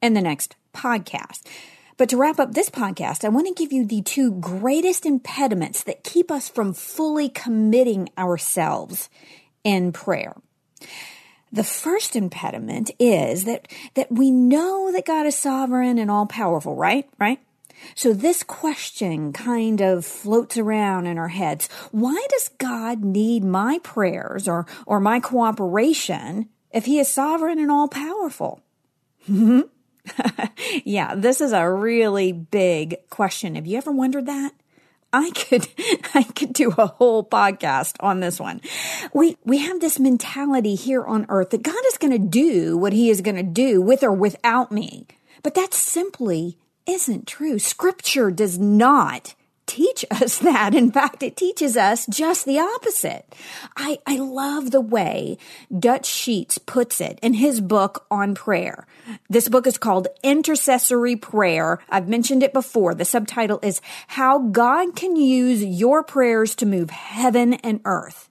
in 0.00 0.14
the 0.14 0.22
next 0.22 0.56
podcast. 0.72 1.42
But 1.98 2.08
to 2.08 2.16
wrap 2.16 2.40
up 2.40 2.54
this 2.54 2.70
podcast, 2.70 3.22
I 3.22 3.28
want 3.28 3.46
to 3.48 3.54
give 3.54 3.70
you 3.70 3.84
the 3.84 4.00
two 4.00 4.32
greatest 4.32 5.04
impediments 5.04 5.82
that 5.84 6.04
keep 6.04 6.30
us 6.30 6.48
from 6.48 6.72
fully 6.72 7.28
committing 7.28 8.08
ourselves 8.16 9.10
in 9.62 9.92
prayer. 9.92 10.34
The 11.52 11.64
first 11.64 12.16
impediment 12.16 12.90
is 12.98 13.44
that, 13.44 13.68
that 13.94 14.10
we 14.10 14.30
know 14.30 14.90
that 14.92 15.04
God 15.04 15.26
is 15.26 15.36
sovereign 15.36 15.98
and 15.98 16.10
all 16.10 16.26
powerful, 16.26 16.74
right? 16.74 17.08
Right? 17.18 17.40
So 17.94 18.12
this 18.12 18.42
question 18.42 19.32
kind 19.32 19.80
of 19.80 20.06
floats 20.06 20.56
around 20.56 21.06
in 21.06 21.18
our 21.18 21.28
heads. 21.28 21.68
Why 21.90 22.26
does 22.30 22.48
God 22.58 23.04
need 23.04 23.44
my 23.44 23.80
prayers 23.82 24.48
or, 24.48 24.66
or 24.86 25.00
my 25.00 25.20
cooperation 25.20 26.48
if 26.70 26.86
he 26.86 26.98
is 26.98 27.08
sovereign 27.08 27.58
and 27.58 27.70
all 27.70 27.88
powerful? 27.88 28.62
yeah, 30.84 31.14
this 31.14 31.40
is 31.40 31.52
a 31.52 31.70
really 31.70 32.32
big 32.32 32.96
question. 33.10 33.54
Have 33.54 33.66
you 33.66 33.78
ever 33.78 33.92
wondered 33.92 34.26
that? 34.26 34.52
I 35.12 35.30
could, 35.30 35.68
I 36.14 36.22
could 36.22 36.52
do 36.52 36.72
a 36.76 36.86
whole 36.86 37.24
podcast 37.24 37.96
on 38.00 38.20
this 38.20 38.40
one. 38.40 38.60
We, 39.12 39.36
we 39.44 39.58
have 39.58 39.80
this 39.80 39.98
mentality 39.98 40.74
here 40.74 41.04
on 41.04 41.26
earth 41.28 41.50
that 41.50 41.62
God 41.62 41.84
is 41.88 41.98
going 41.98 42.12
to 42.12 42.18
do 42.18 42.76
what 42.76 42.92
he 42.92 43.10
is 43.10 43.20
going 43.20 43.36
to 43.36 43.42
do 43.42 43.80
with 43.80 44.02
or 44.02 44.12
without 44.12 44.72
me. 44.72 45.06
But 45.42 45.54
that 45.54 45.74
simply 45.74 46.58
isn't 46.86 47.26
true. 47.26 47.58
Scripture 47.58 48.30
does 48.30 48.58
not 48.58 49.34
teach 49.66 50.04
us 50.10 50.38
that. 50.38 50.74
In 50.74 50.90
fact, 50.90 51.22
it 51.22 51.36
teaches 51.36 51.76
us 51.76 52.06
just 52.06 52.44
the 52.44 52.58
opposite. 52.58 53.34
I, 53.76 53.98
I 54.06 54.18
love 54.18 54.70
the 54.70 54.80
way 54.80 55.38
Dutch 55.76 56.06
Sheets 56.06 56.58
puts 56.58 57.00
it 57.00 57.18
in 57.22 57.34
his 57.34 57.60
book 57.60 58.06
on 58.10 58.34
prayer. 58.34 58.86
This 59.28 59.48
book 59.48 59.66
is 59.66 59.78
called 59.78 60.08
Intercessory 60.22 61.16
Prayer. 61.16 61.78
I've 61.88 62.08
mentioned 62.08 62.42
it 62.42 62.52
before. 62.52 62.94
The 62.94 63.04
subtitle 63.04 63.60
is 63.62 63.80
How 64.08 64.38
God 64.38 64.96
Can 64.96 65.16
Use 65.16 65.64
Your 65.64 66.02
Prayers 66.02 66.54
to 66.56 66.66
Move 66.66 66.90
Heaven 66.90 67.54
and 67.54 67.80
Earth. 67.84 68.28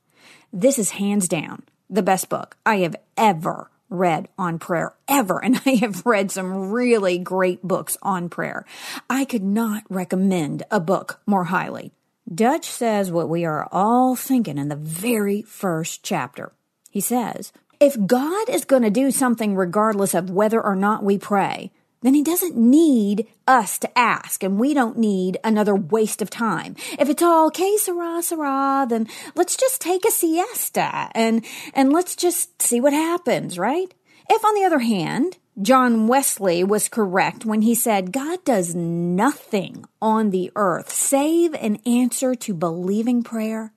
This 0.53 0.77
is 0.77 0.91
hands 0.91 1.27
down 1.27 1.63
the 1.89 2.01
best 2.01 2.29
book 2.29 2.55
I 2.65 2.77
have 2.77 2.95
ever 3.17 3.69
read 3.91 4.27
on 4.39 4.57
prayer 4.57 4.95
ever. 5.07 5.43
And 5.43 5.61
I 5.65 5.75
have 5.75 6.05
read 6.05 6.31
some 6.31 6.71
really 6.71 7.19
great 7.19 7.61
books 7.61 7.97
on 8.01 8.29
prayer. 8.29 8.65
I 9.09 9.25
could 9.25 9.43
not 9.43 9.83
recommend 9.89 10.63
a 10.71 10.79
book 10.79 11.21
more 11.27 11.43
highly. 11.43 11.91
Dutch 12.33 12.65
says 12.65 13.11
what 13.11 13.29
we 13.29 13.45
are 13.45 13.67
all 13.71 14.15
thinking 14.15 14.57
in 14.57 14.69
the 14.69 14.75
very 14.75 15.41
first 15.41 16.01
chapter. 16.01 16.53
He 16.89 17.01
says, 17.01 17.51
if 17.79 17.97
God 18.05 18.47
is 18.47 18.63
going 18.63 18.83
to 18.83 18.89
do 18.89 19.11
something 19.11 19.55
regardless 19.55 20.13
of 20.13 20.29
whether 20.29 20.63
or 20.63 20.75
not 20.75 21.03
we 21.03 21.17
pray, 21.17 21.71
then 22.01 22.13
he 22.13 22.23
doesn't 22.23 22.55
need 22.55 23.27
us 23.47 23.77
to 23.79 23.97
ask 23.97 24.43
and 24.43 24.59
we 24.59 24.73
don't 24.73 24.97
need 24.97 25.37
another 25.43 25.75
waste 25.75 26.21
of 26.21 26.29
time. 26.29 26.75
If 26.97 27.09
it's 27.09 27.21
all 27.21 27.47
okay, 27.47 27.77
Sarah, 27.77 28.21
Sarah, 28.23 28.85
then 28.89 29.07
let's 29.35 29.55
just 29.55 29.81
take 29.81 30.05
a 30.05 30.11
siesta 30.11 31.09
and, 31.13 31.45
and 31.73 31.93
let's 31.93 32.15
just 32.15 32.61
see 32.61 32.81
what 32.81 32.93
happens, 32.93 33.57
right? 33.57 33.93
If 34.29 34.43
on 34.43 34.55
the 34.55 34.63
other 34.63 34.79
hand, 34.79 35.37
John 35.61 36.07
Wesley 36.07 36.63
was 36.63 36.89
correct 36.89 37.45
when 37.45 37.61
he 37.61 37.75
said, 37.75 38.13
God 38.13 38.43
does 38.45 38.73
nothing 38.73 39.85
on 40.01 40.29
the 40.29 40.51
earth 40.55 40.91
save 40.91 41.53
an 41.55 41.75
answer 41.85 42.33
to 42.35 42.53
believing 42.53 43.21
prayer. 43.21 43.73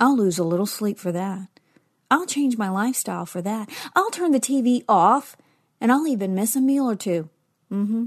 I'll 0.00 0.16
lose 0.16 0.38
a 0.38 0.44
little 0.44 0.66
sleep 0.66 0.98
for 0.98 1.12
that. 1.12 1.48
I'll 2.10 2.26
change 2.26 2.58
my 2.58 2.68
lifestyle 2.68 3.26
for 3.26 3.40
that. 3.42 3.70
I'll 3.96 4.10
turn 4.10 4.32
the 4.32 4.40
TV 4.40 4.84
off 4.88 5.36
and 5.80 5.90
I'll 5.90 6.06
even 6.06 6.34
miss 6.34 6.56
a 6.56 6.60
meal 6.60 6.90
or 6.90 6.96
two. 6.96 7.30
Mm-hmm. 7.74 8.04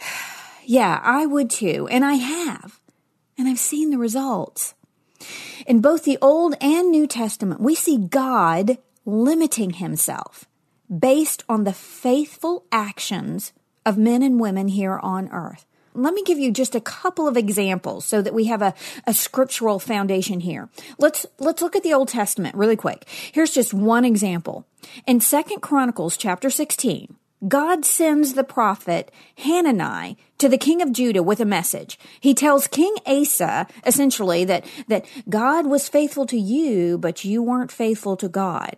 Yeah, 0.66 1.00
I 1.02 1.26
would 1.26 1.50
too. 1.50 1.88
And 1.90 2.04
I 2.04 2.14
have. 2.14 2.78
And 3.36 3.48
I've 3.48 3.58
seen 3.58 3.90
the 3.90 3.98
results. 3.98 4.74
In 5.66 5.80
both 5.80 6.04
the 6.04 6.18
Old 6.22 6.54
and 6.60 6.92
New 6.92 7.08
Testament, 7.08 7.60
we 7.60 7.74
see 7.74 7.96
God 7.96 8.78
limiting 9.04 9.70
himself 9.70 10.44
based 10.88 11.42
on 11.48 11.64
the 11.64 11.72
faithful 11.72 12.66
actions 12.70 13.52
of 13.84 13.98
men 13.98 14.22
and 14.22 14.38
women 14.38 14.68
here 14.68 15.00
on 15.02 15.28
earth. 15.30 15.66
Let 15.92 16.14
me 16.14 16.22
give 16.22 16.38
you 16.38 16.52
just 16.52 16.76
a 16.76 16.80
couple 16.80 17.26
of 17.26 17.36
examples 17.36 18.04
so 18.04 18.22
that 18.22 18.34
we 18.34 18.44
have 18.44 18.62
a, 18.62 18.74
a 19.08 19.14
scriptural 19.14 19.80
foundation 19.80 20.38
here. 20.38 20.68
Let's, 20.98 21.26
let's 21.38 21.62
look 21.62 21.74
at 21.74 21.82
the 21.82 21.94
Old 21.94 22.08
Testament 22.08 22.54
really 22.54 22.76
quick. 22.76 23.08
Here's 23.32 23.50
just 23.50 23.74
one 23.74 24.04
example. 24.04 24.66
In 25.06 25.20
Second 25.20 25.62
Chronicles 25.62 26.16
chapter 26.16 26.48
16, 26.48 27.16
God 27.46 27.84
sends 27.86 28.34
the 28.34 28.44
prophet 28.44 29.10
Hanani 29.38 30.18
to 30.38 30.48
the 30.48 30.58
king 30.58 30.82
of 30.82 30.92
Judah 30.92 31.22
with 31.22 31.40
a 31.40 31.46
message. 31.46 31.98
He 32.20 32.34
tells 32.34 32.66
King 32.66 32.94
Asa 33.06 33.66
essentially 33.86 34.44
that, 34.44 34.66
that 34.88 35.06
God 35.28 35.66
was 35.66 35.88
faithful 35.88 36.26
to 36.26 36.38
you, 36.38 36.98
but 36.98 37.24
you 37.24 37.42
weren't 37.42 37.72
faithful 37.72 38.16
to 38.18 38.28
God. 38.28 38.76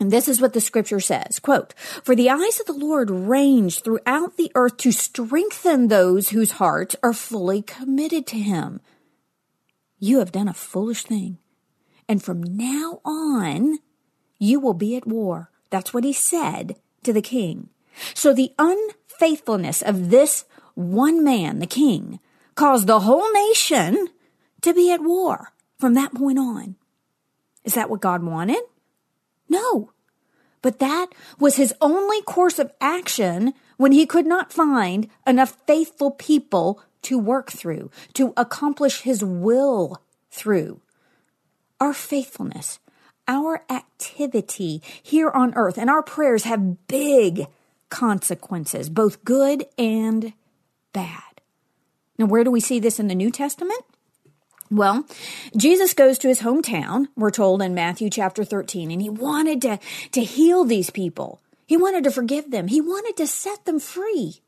And 0.00 0.10
this 0.10 0.28
is 0.28 0.40
what 0.40 0.52
the 0.52 0.60
scripture 0.60 1.00
says, 1.00 1.38
quote, 1.38 1.72
For 2.02 2.14
the 2.14 2.30
eyes 2.30 2.60
of 2.60 2.66
the 2.66 2.72
Lord 2.72 3.10
range 3.10 3.80
throughout 3.80 4.36
the 4.36 4.50
earth 4.54 4.76
to 4.78 4.92
strengthen 4.92 5.88
those 5.88 6.30
whose 6.30 6.52
hearts 6.52 6.96
are 7.02 7.12
fully 7.12 7.62
committed 7.62 8.26
to 8.28 8.38
him. 8.38 8.80
You 9.98 10.18
have 10.18 10.32
done 10.32 10.48
a 10.48 10.54
foolish 10.54 11.04
thing. 11.04 11.38
And 12.08 12.22
from 12.22 12.42
now 12.42 13.00
on, 13.04 13.78
you 14.38 14.60
will 14.60 14.74
be 14.74 14.96
at 14.96 15.06
war. 15.06 15.50
That's 15.70 15.94
what 15.94 16.04
he 16.04 16.12
said 16.12 16.76
to 17.04 17.12
the 17.12 17.22
king. 17.22 17.68
So 18.14 18.32
the 18.32 18.52
unfaithfulness 18.58 19.82
of 19.82 20.10
this 20.10 20.44
one 20.74 21.22
man, 21.22 21.60
the 21.60 21.66
king, 21.66 22.20
caused 22.54 22.86
the 22.86 23.00
whole 23.00 23.32
nation 23.32 24.08
to 24.62 24.74
be 24.74 24.90
at 24.92 25.02
war 25.02 25.52
from 25.78 25.94
that 25.94 26.14
point 26.14 26.38
on. 26.38 26.76
Is 27.64 27.74
that 27.74 27.90
what 27.90 28.00
God 28.00 28.22
wanted? 28.22 28.62
No. 29.48 29.92
But 30.62 30.78
that 30.78 31.08
was 31.38 31.56
his 31.56 31.74
only 31.80 32.22
course 32.22 32.58
of 32.58 32.72
action 32.80 33.54
when 33.76 33.92
he 33.92 34.06
could 34.06 34.26
not 34.26 34.52
find 34.52 35.08
enough 35.26 35.56
faithful 35.66 36.10
people 36.10 36.80
to 37.02 37.18
work 37.18 37.50
through, 37.50 37.90
to 38.14 38.32
accomplish 38.36 39.02
his 39.02 39.22
will 39.22 40.00
through. 40.30 40.80
Our 41.80 41.92
faithfulness, 41.92 42.78
our 43.26 43.64
activity 43.70 44.82
here 45.02 45.30
on 45.30 45.54
earth, 45.54 45.78
and 45.78 45.90
our 45.90 46.02
prayers 46.02 46.44
have 46.44 46.86
big 46.86 47.46
consequences, 47.88 48.88
both 48.88 49.24
good 49.24 49.66
and 49.78 50.32
bad. 50.92 51.22
Now, 52.18 52.26
where 52.26 52.44
do 52.44 52.50
we 52.50 52.60
see 52.60 52.80
this 52.80 53.00
in 53.00 53.08
the 53.08 53.14
New 53.14 53.30
Testament? 53.30 53.82
Well, 54.70 55.06
Jesus 55.56 55.94
goes 55.94 56.18
to 56.18 56.28
his 56.28 56.40
hometown, 56.40 57.08
we're 57.16 57.30
told 57.30 57.62
in 57.62 57.74
Matthew 57.74 58.10
chapter 58.10 58.44
13, 58.44 58.90
and 58.90 59.00
he 59.00 59.10
wanted 59.10 59.62
to, 59.62 59.78
to 60.12 60.22
heal 60.22 60.64
these 60.64 60.90
people. 60.90 61.40
He 61.66 61.76
wanted 61.76 62.04
to 62.04 62.10
forgive 62.10 62.50
them. 62.50 62.68
He 62.68 62.80
wanted 62.80 63.16
to 63.18 63.26
set 63.26 63.64
them 63.64 63.78
free. 63.78 64.40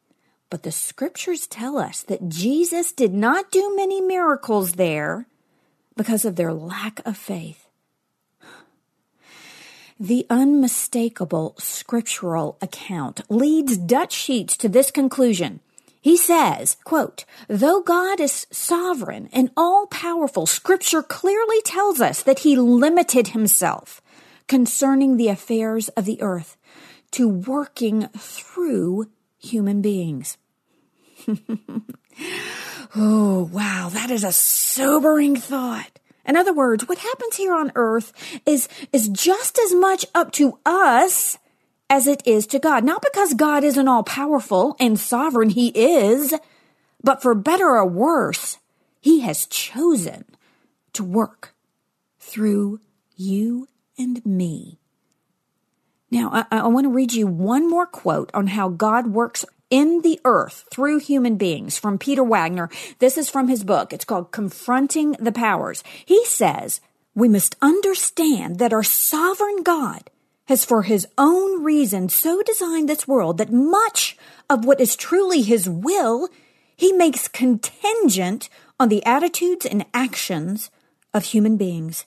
But 0.49 0.63
the 0.63 0.73
scriptures 0.73 1.47
tell 1.47 1.77
us 1.77 2.03
that 2.03 2.29
Jesus 2.29 2.93
did 2.93 3.13
not 3.13 3.51
do 3.51 3.75
many 3.75 4.01
miracles 4.01 4.73
there 4.73 5.27
because 5.97 6.25
of 6.25 6.37
their 6.37 6.53
lack 6.53 7.01
of 7.05 7.17
faith. 7.17 7.66
The 9.99 10.27
unmistakable 10.29 11.55
scriptural 11.59 12.59
account 12.61 13.23
leads 13.31 13.77
Dutch 13.77 14.13
Sheets 14.13 14.57
to 14.59 14.69
this 14.69 14.91
conclusion 14.91 15.61
he 16.07 16.17
says, 16.17 16.77
quote, 16.85 17.25
though 17.49 17.81
God 17.81 18.21
is 18.21 18.47
sovereign 18.53 19.29
and 19.33 19.51
all 19.57 19.89
powerful, 19.89 20.47
scripture 20.47 21.03
clearly 21.03 21.61
tells 21.63 22.01
us 22.01 22.23
that 22.23 22.39
he 22.39 22.55
limited 22.55 23.27
himself 23.27 24.01
concerning 24.47 25.17
the 25.17 25.27
affairs 25.27 25.89
of 25.89 26.05
the 26.05 26.23
earth 26.23 26.57
to 27.11 27.29
working 27.29 28.07
through 28.17 29.11
human 29.37 29.83
beings. 29.83 30.39
oh, 32.95 33.51
wow. 33.53 33.89
That 33.93 34.13
is 34.13 34.23
a 34.23 34.31
sobering 34.31 35.35
thought. 35.35 35.99
In 36.27 36.37
other 36.37 36.53
words, 36.53 36.89
what 36.89 36.99
happens 36.99 37.37
here 37.37 37.55
on 37.55 37.73
earth 37.75 38.13
is, 38.45 38.69
is 38.93 39.09
just 39.09 39.59
as 39.59 39.73
much 39.75 40.05
up 40.15 40.33
to 40.33 40.59
us 40.67 41.39
as 41.89 42.07
it 42.07 42.23
is 42.27 42.47
to 42.49 42.59
God. 42.59 42.85
Not 42.85 43.03
because 43.03 43.35
God 43.35 43.65
isn't 43.65 43.89
all 43.89 44.03
powerful 44.03 44.77
and 44.81 44.99
sovereign, 44.99 45.51
He 45.51 45.69
is, 45.69 46.35
but 47.03 47.23
for 47.23 47.35
better 47.35 47.69
or 47.69 47.87
worse, 47.87 48.59
He 49.01 49.21
has 49.21 49.47
chosen 49.47 50.25
to 50.93 51.05
work 51.05 51.55
through 52.19 52.81
you 53.17 53.69
and 53.97 54.25
me. 54.27 54.79
Now, 56.11 56.47
I, 56.51 56.59
I 56.59 56.67
want 56.69 56.85
to 56.85 56.93
read 56.93 57.13
you 57.13 57.27
one 57.27 57.69
more 57.69 57.87
quote 57.87 58.31
on 58.33 58.49
how 58.49 58.69
God 58.69 59.09
works 59.09 59.45
in 59.71 60.03
the 60.03 60.21
earth 60.25 60.67
through 60.71 60.99
human 60.99 61.37
beings 61.37 61.79
from 61.79 61.99
Peter 61.99 62.23
Wagner. 62.23 62.69
This 62.99 63.19
is 63.19 63.31
from 63.31 63.49
his 63.49 63.65
book. 63.65 63.93
It's 63.93 64.05
called 64.05 64.33
Confronting 64.33 65.13
the 65.13 65.33
Powers. 65.33 65.83
He 66.05 66.25
says, 66.25 66.81
we 67.15 67.29
must 67.29 67.57
understand 67.63 68.59
that 68.59 68.73
our 68.73 68.83
sovereign 68.83 69.63
God 69.63 70.11
has 70.47 70.65
for 70.65 70.83
his 70.83 71.09
own 71.19 71.65
reason 71.65 72.09
so 72.09 72.43
designed 72.43 72.89
this 72.89 73.09
world 73.09 73.39
that 73.39 73.53
much 73.53 74.17
of 74.49 74.65
what 74.65 74.81
is 74.81 74.95
truly 74.95 75.43
his 75.43 75.69
will 75.69 76.29
he 76.77 76.93
makes 76.93 77.27
contingent 77.27 78.49
on 78.79 78.89
the 78.91 79.05
attitudes 79.07 79.65
and 79.65 79.87
actions 79.95 80.71
of 81.15 81.25
human 81.25 81.57
beings. 81.57 82.05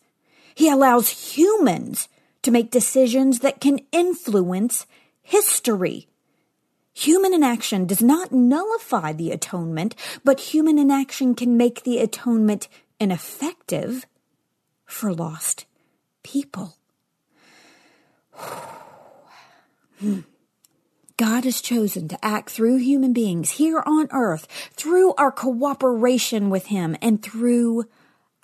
He 0.53 0.69
allows 0.69 1.35
humans 1.35 2.07
to 2.43 2.51
make 2.51 2.69
decisions 2.69 3.39
that 3.39 3.59
can 3.59 3.79
influence 3.91 4.85
history. 5.23 6.08
Human 6.93 7.33
inaction 7.33 7.85
does 7.85 8.01
not 8.01 8.31
nullify 8.31 9.13
the 9.13 9.31
atonement, 9.31 9.95
but 10.23 10.39
human 10.39 10.77
inaction 10.77 11.35
can 11.35 11.55
make 11.55 11.83
the 11.83 11.99
atonement 11.99 12.67
ineffective 12.99 14.05
for 14.85 15.13
lost 15.13 15.65
people. 16.23 16.75
God 21.17 21.43
has 21.43 21.59
chosen 21.59 22.07
to 22.07 22.25
act 22.25 22.49
through 22.49 22.77
human 22.77 23.11
beings 23.11 23.51
here 23.51 23.83
on 23.85 24.07
earth, 24.11 24.47
through 24.73 25.13
our 25.15 25.31
cooperation 25.31 26.49
with 26.49 26.67
Him, 26.67 26.95
and 27.01 27.21
through 27.21 27.83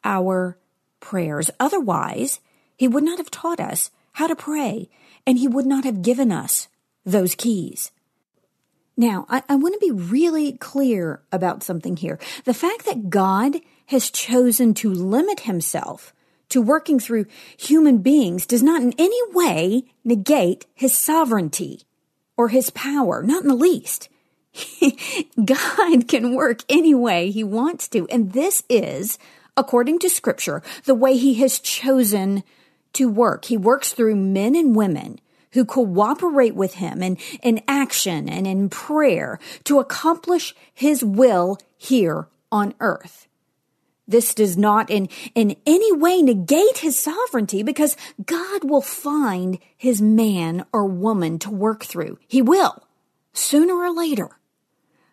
our 0.03 0.57
prayers. 0.99 1.49
Otherwise, 1.57 2.41
He 2.75 2.89
would 2.89 3.03
not 3.03 3.17
have 3.17 3.31
taught 3.31 3.61
us 3.61 3.91
how 4.13 4.27
to 4.27 4.35
pray, 4.35 4.89
and 5.25 5.37
He 5.37 5.47
would 5.47 5.65
not 5.65 5.85
have 5.85 6.01
given 6.01 6.33
us 6.33 6.67
those 7.05 7.33
keys. 7.33 7.91
Now, 8.97 9.25
I, 9.29 9.43
I 9.49 9.55
want 9.55 9.73
to 9.73 9.85
be 9.85 9.91
really 9.91 10.53
clear 10.53 11.21
about 11.31 11.63
something 11.63 11.97
here. 11.97 12.19
The 12.45 12.53
fact 12.53 12.85
that 12.85 13.09
God 13.09 13.57
has 13.87 14.09
chosen 14.09 14.73
to 14.75 14.93
limit 14.93 15.41
Himself 15.41 16.13
to 16.49 16.61
working 16.61 16.99
through 16.99 17.25
human 17.57 17.99
beings 17.99 18.45
does 18.45 18.63
not 18.63 18.81
in 18.81 18.93
any 18.97 19.19
way 19.33 19.83
negate 20.03 20.65
his 20.73 20.97
sovereignty 20.97 21.81
or 22.37 22.49
his 22.49 22.69
power, 22.69 23.23
not 23.23 23.43
in 23.43 23.49
the 23.49 23.55
least. 23.55 24.09
God 25.45 26.07
can 26.07 26.35
work 26.35 26.61
any 26.69 26.93
way 26.93 27.31
he 27.31 27.43
wants 27.43 27.87
to. 27.89 28.07
And 28.07 28.33
this 28.33 28.63
is, 28.69 29.17
according 29.57 29.99
to 29.99 30.09
scripture, 30.09 30.61
the 30.85 30.95
way 30.95 31.17
he 31.17 31.35
has 31.35 31.59
chosen 31.59 32.43
to 32.93 33.09
work. 33.09 33.45
He 33.45 33.57
works 33.57 33.91
through 33.91 34.15
men 34.15 34.55
and 34.55 34.75
women 34.75 35.19
who 35.55 35.65
cooperate 35.65 36.55
with 36.55 36.75
him 36.75 37.01
in, 37.01 37.17
in 37.41 37.61
action 37.67 38.29
and 38.29 38.45
in 38.45 38.69
prayer 38.69 39.39
to 39.63 39.79
accomplish 39.79 40.53
his 40.73 41.03
will 41.03 41.57
here 41.77 42.27
on 42.51 42.75
earth. 42.79 43.27
This 44.07 44.35
does 44.35 44.55
not 44.55 44.91
in, 44.91 45.09
in 45.33 45.55
any 45.65 45.91
way 45.91 46.21
negate 46.21 46.77
his 46.77 46.99
sovereignty 46.99 47.63
because 47.63 47.97
God 48.23 48.63
will 48.63 48.81
find 48.81 49.57
his 49.75 49.99
man 49.99 50.63
or 50.71 50.85
woman 50.85 51.39
to 51.39 51.49
work 51.49 51.83
through. 51.83 52.19
He 52.27 52.41
will. 52.41 52.83
sooner 53.33 53.75
or 53.75 53.91
later. 53.91 54.29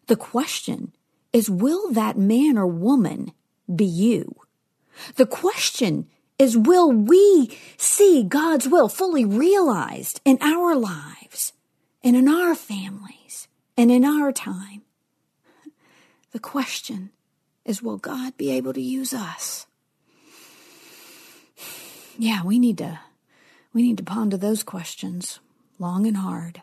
The 0.06 0.16
question 0.16 0.92
is, 1.32 1.50
will 1.50 1.90
that 1.92 2.18
man 2.18 2.58
or 2.58 2.66
woman 2.66 3.32
be 3.74 3.84
you? 3.84 4.36
The 5.16 5.26
question 5.26 6.08
is, 6.42 6.58
will 6.58 6.90
we 6.90 7.56
see 7.76 8.24
God's 8.24 8.68
will 8.68 8.88
fully 8.88 9.24
realized 9.24 10.20
in 10.24 10.38
our 10.40 10.74
lives 10.74 11.52
and 12.02 12.16
in 12.16 12.28
our 12.28 12.56
families 12.56 13.46
and 13.76 13.90
in 13.92 14.04
our 14.04 14.32
time? 14.32 14.82
The 16.32 16.40
question 16.40 17.10
is, 17.64 17.80
will 17.80 17.96
God 17.96 18.36
be 18.36 18.50
able 18.50 18.72
to 18.72 18.80
use 18.80 19.14
us? 19.14 19.66
Yeah, 22.18 22.42
we 22.42 22.58
need 22.58 22.78
to, 22.78 22.98
we 23.72 23.82
need 23.82 23.98
to 23.98 24.02
ponder 24.02 24.36
those 24.36 24.64
questions 24.64 25.38
long 25.78 26.06
and 26.08 26.16
hard. 26.16 26.62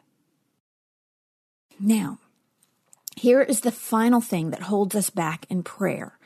Now, 1.80 2.20
here 3.16 3.42
is 3.42 3.62
the 3.62 3.72
final 3.72 4.20
thing 4.20 4.50
that 4.50 4.64
holds 4.64 4.94
us 4.94 5.10
back 5.10 5.46
in 5.50 5.64
prayer. 5.64 6.19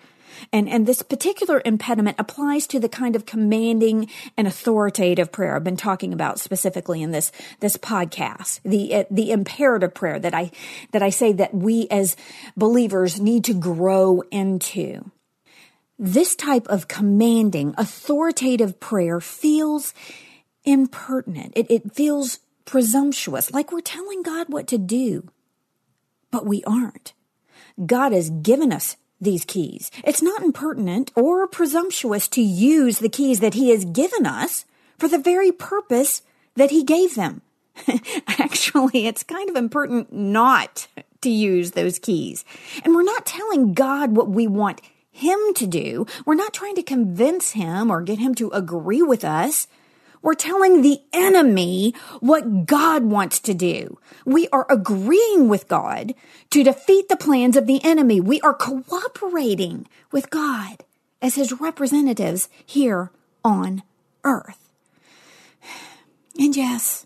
And, 0.52 0.70
and 0.70 0.86
this 0.86 1.02
particular 1.02 1.62
impediment 1.66 2.18
applies 2.20 2.68
to 2.68 2.80
the 2.80 2.90
kind 2.90 3.16
of 3.16 3.26
commanding 3.26 4.10
and 4.38 4.48
authoritative 4.48 5.32
prayer 5.32 5.56
I've 5.56 5.64
been 5.64 5.78
talking 5.78 6.14
about 6.14 6.40
specifically 6.40 7.02
in 7.02 7.12
this, 7.12 7.32
this 7.60 7.78
podcast. 7.78 8.60
The, 8.64 8.96
uh, 8.96 9.04
the 9.10 9.32
imperative 9.32 9.94
prayer 9.94 10.20
that 10.20 10.34
I, 10.34 10.52
that 10.92 11.04
I 11.04 11.10
say 11.10 11.34
that 11.34 11.54
we 11.54 11.88
as 11.90 12.16
believers 12.56 13.20
need 13.20 13.44
to 13.46 13.54
grow 13.54 14.22
into. 14.32 15.12
This 16.00 16.36
type 16.36 16.68
of 16.68 16.88
commanding, 16.88 17.76
authoritative 17.78 18.80
prayer 18.80 19.20
feels 19.20 19.94
impertinent. 20.66 21.54
It, 21.56 21.70
it 21.70 21.94
feels 21.94 22.40
presumptuous, 22.66 23.52
like 23.52 23.72
we're 23.72 23.82
telling 23.82 24.24
God 24.24 24.48
what 24.50 24.68
to 24.68 24.78
do 24.78 25.30
but 26.34 26.48
we 26.48 26.64
aren't. 26.66 27.14
God 27.86 28.12
has 28.12 28.32
given 28.32 28.74
us 28.74 28.98
these 29.24 29.46
keys. 29.46 29.92
It's 30.04 30.22
not 30.22 30.42
impertinent 30.42 31.12
or 31.16 31.48
presumptuous 31.48 32.28
to 32.30 32.42
use 32.42 33.00
the 33.00 33.10
keys 33.10 33.40
that 33.40 33.54
He 33.54 33.70
has 33.70 33.86
given 33.86 34.26
us 34.26 34.66
for 34.98 35.08
the 35.08 35.18
very 35.18 35.52
purpose 35.52 36.22
that 36.56 36.72
He 36.72 36.84
gave 36.84 37.16
them. 37.16 37.42
Actually, 38.28 39.08
it's 39.08 39.24
kind 39.24 39.50
of 39.50 39.56
impertinent 39.56 40.14
not 40.14 40.88
to 41.22 41.30
use 41.30 41.72
those 41.72 42.00
keys. 42.00 42.46
And 42.84 42.94
we're 42.94 43.04
not 43.04 43.26
telling 43.26 43.74
God 43.74 44.16
what 44.16 44.30
we 44.30 44.48
want 44.48 44.82
Him 45.12 45.40
to 45.56 45.66
do. 45.66 46.06
We're 46.26 46.36
not 46.36 46.54
trying 46.54 46.76
to 46.76 46.84
convince 46.84 47.52
Him 47.52 47.90
or 47.90 48.02
get 48.02 48.20
Him 48.20 48.36
to 48.36 48.52
agree 48.52 49.02
with 49.02 49.24
us. 49.24 49.68
We're 50.24 50.34
telling 50.34 50.82
the 50.82 51.02
enemy 51.12 51.94
what 52.22 52.66
God 52.66 53.04
wants 53.04 53.40
to 53.42 53.54
do. 53.54 54.00
We 54.26 54.48
are 54.48 54.66
agreeing 54.70 55.50
with 55.50 55.68
God 55.68 56.14
to 56.50 56.64
defeat 56.64 57.10
the 57.10 57.18
plans 57.18 57.58
of 57.58 57.68
the 57.68 57.84
enemy. 57.84 58.22
We 58.22 58.40
are 58.42 58.54
cooperating 58.54 59.86
with 60.12 60.30
God 60.30 60.86
as 61.22 61.36
his 61.36 61.60
representatives 61.60 62.48
here 62.66 63.12
on 63.44 63.84
earth. 64.24 64.72
And 66.40 66.56
yes, 66.56 67.06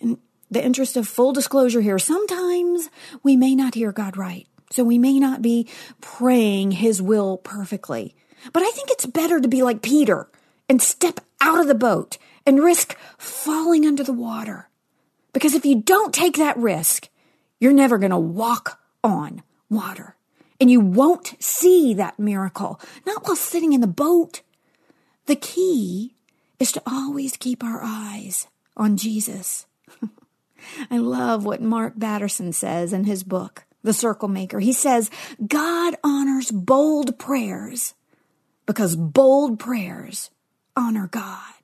in 0.00 0.18
the 0.50 0.64
interest 0.64 0.96
of 0.96 1.08
full 1.08 1.32
disclosure 1.32 1.80
here, 1.80 1.98
sometimes 1.98 2.90
we 3.22 3.36
may 3.36 3.54
not 3.54 3.74
hear 3.74 3.92
God 3.92 4.16
right. 4.16 4.48
So 4.70 4.82
we 4.82 4.98
may 4.98 5.20
not 5.20 5.42
be 5.42 5.68
praying 6.00 6.72
his 6.72 7.00
will 7.00 7.36
perfectly. 7.36 8.16
But 8.52 8.64
I 8.64 8.70
think 8.70 8.90
it's 8.90 9.06
better 9.06 9.40
to 9.40 9.48
be 9.48 9.62
like 9.62 9.80
Peter 9.80 10.28
and 10.68 10.82
step 10.82 11.20
out 11.40 11.60
of 11.60 11.68
the 11.68 11.74
boat 11.74 12.18
and 12.46 12.62
risk 12.62 12.96
falling 13.18 13.86
under 13.86 14.02
the 14.02 14.12
water. 14.12 14.68
Because 15.32 15.54
if 15.54 15.64
you 15.64 15.80
don't 15.80 16.12
take 16.12 16.36
that 16.36 16.56
risk, 16.56 17.08
you're 17.58 17.72
never 17.72 17.98
going 17.98 18.10
to 18.10 18.18
walk 18.18 18.80
on 19.02 19.42
water. 19.70 20.16
And 20.60 20.70
you 20.70 20.80
won't 20.80 21.34
see 21.42 21.94
that 21.94 22.18
miracle, 22.18 22.80
not 23.06 23.26
while 23.26 23.36
sitting 23.36 23.72
in 23.72 23.80
the 23.80 23.86
boat. 23.86 24.42
The 25.26 25.36
key 25.36 26.14
is 26.58 26.72
to 26.72 26.82
always 26.86 27.36
keep 27.36 27.64
our 27.64 27.80
eyes 27.82 28.46
on 28.76 28.96
Jesus. 28.96 29.66
I 30.90 30.98
love 30.98 31.44
what 31.44 31.60
Mark 31.60 31.94
Batterson 31.96 32.52
says 32.52 32.92
in 32.92 33.04
his 33.04 33.24
book, 33.24 33.64
The 33.82 33.92
Circle 33.92 34.28
Maker. 34.28 34.60
He 34.60 34.72
says, 34.72 35.10
God 35.44 35.96
honors 36.04 36.50
bold 36.50 37.18
prayers 37.18 37.94
because 38.66 38.94
bold 38.94 39.58
prayers 39.58 40.30
honor 40.76 41.08
God. 41.08 41.61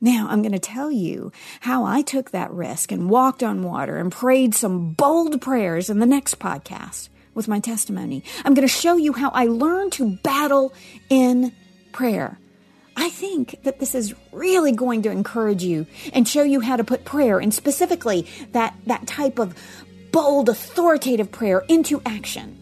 Now, 0.00 0.26
I'm 0.28 0.42
going 0.42 0.52
to 0.52 0.58
tell 0.58 0.90
you 0.90 1.32
how 1.60 1.84
I 1.84 2.02
took 2.02 2.30
that 2.30 2.52
risk 2.52 2.92
and 2.92 3.08
walked 3.08 3.42
on 3.42 3.62
water 3.62 3.96
and 3.96 4.12
prayed 4.12 4.54
some 4.54 4.92
bold 4.92 5.40
prayers 5.40 5.88
in 5.88 6.00
the 6.00 6.06
next 6.06 6.38
podcast 6.38 7.08
with 7.34 7.48
my 7.48 7.60
testimony. 7.60 8.22
I'm 8.44 8.54
going 8.54 8.66
to 8.66 8.72
show 8.72 8.96
you 8.96 9.14
how 9.14 9.30
I 9.30 9.46
learned 9.46 9.92
to 9.92 10.16
battle 10.16 10.74
in 11.08 11.52
prayer. 11.92 12.38
I 12.94 13.08
think 13.10 13.62
that 13.62 13.78
this 13.78 13.94
is 13.94 14.14
really 14.32 14.72
going 14.72 15.02
to 15.02 15.10
encourage 15.10 15.62
you 15.62 15.86
and 16.12 16.28
show 16.28 16.42
you 16.42 16.60
how 16.60 16.76
to 16.76 16.84
put 16.84 17.04
prayer 17.04 17.38
and 17.38 17.52
specifically 17.52 18.26
that, 18.52 18.74
that 18.86 19.06
type 19.06 19.38
of 19.38 19.54
bold, 20.12 20.48
authoritative 20.48 21.30
prayer 21.30 21.62
into 21.68 22.02
action. 22.04 22.58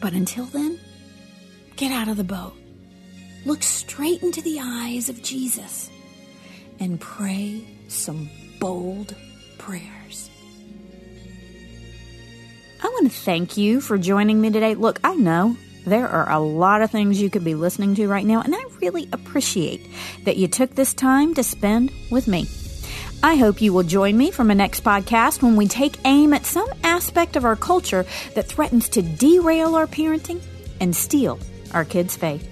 But 0.00 0.12
until 0.12 0.44
then, 0.46 0.78
get 1.76 1.92
out 1.92 2.08
of 2.08 2.16
the 2.16 2.24
boat. 2.24 2.54
Look 3.44 3.62
straight 3.62 4.22
into 4.22 4.42
the 4.42 4.60
eyes 4.60 5.08
of 5.08 5.22
Jesus 5.22 5.90
and 6.80 7.00
pray 7.00 7.62
some 7.88 8.28
bold 8.60 9.14
prayers. 9.58 10.30
I 12.82 12.88
want 12.88 13.10
to 13.10 13.18
thank 13.18 13.56
you 13.56 13.80
for 13.80 13.98
joining 13.98 14.40
me 14.40 14.50
today. 14.50 14.74
Look, 14.74 15.00
I 15.02 15.14
know 15.14 15.56
there 15.86 16.08
are 16.08 16.30
a 16.30 16.38
lot 16.38 16.82
of 16.82 16.90
things 16.90 17.20
you 17.20 17.30
could 17.30 17.44
be 17.44 17.54
listening 17.54 17.94
to 17.94 18.08
right 18.08 18.26
now, 18.26 18.42
and 18.42 18.54
I 18.54 18.64
really 18.80 19.08
appreciate 19.12 19.80
that 20.24 20.36
you 20.36 20.48
took 20.48 20.74
this 20.74 20.94
time 20.94 21.34
to 21.34 21.42
spend 21.42 21.92
with 22.10 22.28
me. 22.28 22.46
I 23.22 23.36
hope 23.36 23.62
you 23.62 23.72
will 23.72 23.82
join 23.82 24.16
me 24.16 24.30
for 24.30 24.44
my 24.44 24.54
next 24.54 24.84
podcast 24.84 25.42
when 25.42 25.56
we 25.56 25.66
take 25.66 25.96
aim 26.04 26.32
at 26.32 26.44
some 26.44 26.68
aspect 26.84 27.34
of 27.36 27.44
our 27.44 27.56
culture 27.56 28.04
that 28.34 28.46
threatens 28.46 28.88
to 28.90 29.02
derail 29.02 29.74
our 29.74 29.86
parenting 29.86 30.42
and 30.80 30.94
steal 30.94 31.38
our 31.72 31.84
kids' 31.84 32.16
faith. 32.16 32.48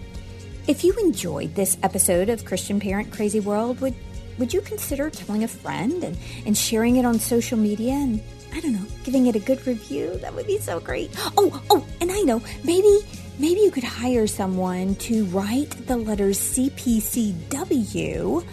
If 0.67 0.83
you 0.83 0.95
enjoyed 0.95 1.55
this 1.55 1.77
episode 1.83 2.31
of 2.31 2.45
Christian 2.45 2.81
Parent 2.81 3.13
Crazy 3.13 3.41
World, 3.41 3.81
would 3.83 3.95
would 4.39 4.53
you 4.53 4.61
consider 4.61 5.11
telling 5.11 5.45
a 5.45 5.49
friend 5.49 6.05
and, 6.05 6.17
and 6.47 6.57
sharing 6.57 6.97
it 6.97 7.05
on 7.05 7.19
social 7.19 7.59
media 7.59 7.93
and, 7.93 8.23
I 8.53 8.61
don't 8.61 8.73
know, 8.73 8.87
giving 9.05 9.27
it 9.27 9.37
a 9.37 9.41
good 9.41 9.67
review? 9.67 10.17
That 10.19 10.35
would 10.35 10.47
be 10.47 10.59
so 10.59 10.81
great. 10.81 11.11
Oh, 11.37 11.63
oh, 11.71 11.85
and 12.01 12.11
I 12.11 12.21
know, 12.21 12.43
maybe 12.65 13.01
maybe 13.39 13.61
you 13.61 13.71
could 13.71 13.85
hire 13.85 14.27
someone 14.27 14.95
to 14.97 15.25
write 15.27 15.71
the 15.87 15.97
letters 15.97 16.39
CPCW 16.39 18.45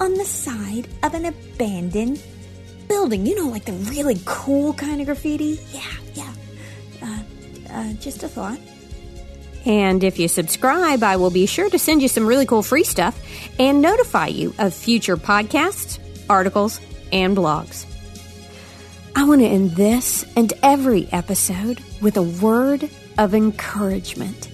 on 0.00 0.14
the 0.14 0.24
side 0.24 0.88
of 1.02 1.14
an 1.14 1.26
abandoned 1.26 2.22
building. 2.88 3.26
You 3.26 3.36
know, 3.36 3.48
like 3.48 3.64
the 3.64 3.72
really 3.72 4.20
cool 4.24 4.72
kind 4.74 5.00
of 5.00 5.06
graffiti? 5.06 5.58
Yeah, 5.72 5.92
yeah. 6.14 6.32
Uh, 7.02 7.22
uh, 7.70 7.92
just 7.94 8.22
a 8.22 8.28
thought. 8.28 8.60
And 9.64 10.04
if 10.04 10.20
you 10.20 10.28
subscribe, 10.28 11.02
I 11.02 11.16
will 11.16 11.30
be 11.30 11.46
sure 11.46 11.68
to 11.68 11.78
send 11.78 12.00
you 12.00 12.06
some 12.06 12.24
really 12.24 12.46
cool 12.46 12.62
free 12.62 12.84
stuff 12.84 13.20
and 13.58 13.80
notify 13.82 14.26
you 14.28 14.54
of 14.58 14.74
future 14.74 15.16
podcasts, 15.16 15.98
articles, 16.28 16.80
and 17.12 17.36
blogs. 17.36 17.86
I 19.14 19.24
want 19.24 19.40
to 19.40 19.46
end 19.46 19.72
this 19.72 20.24
and 20.36 20.52
every 20.62 21.08
episode 21.12 21.80
with 22.02 22.16
a 22.16 22.22
word 22.22 22.90
of 23.16 23.34
encouragement. 23.34 24.48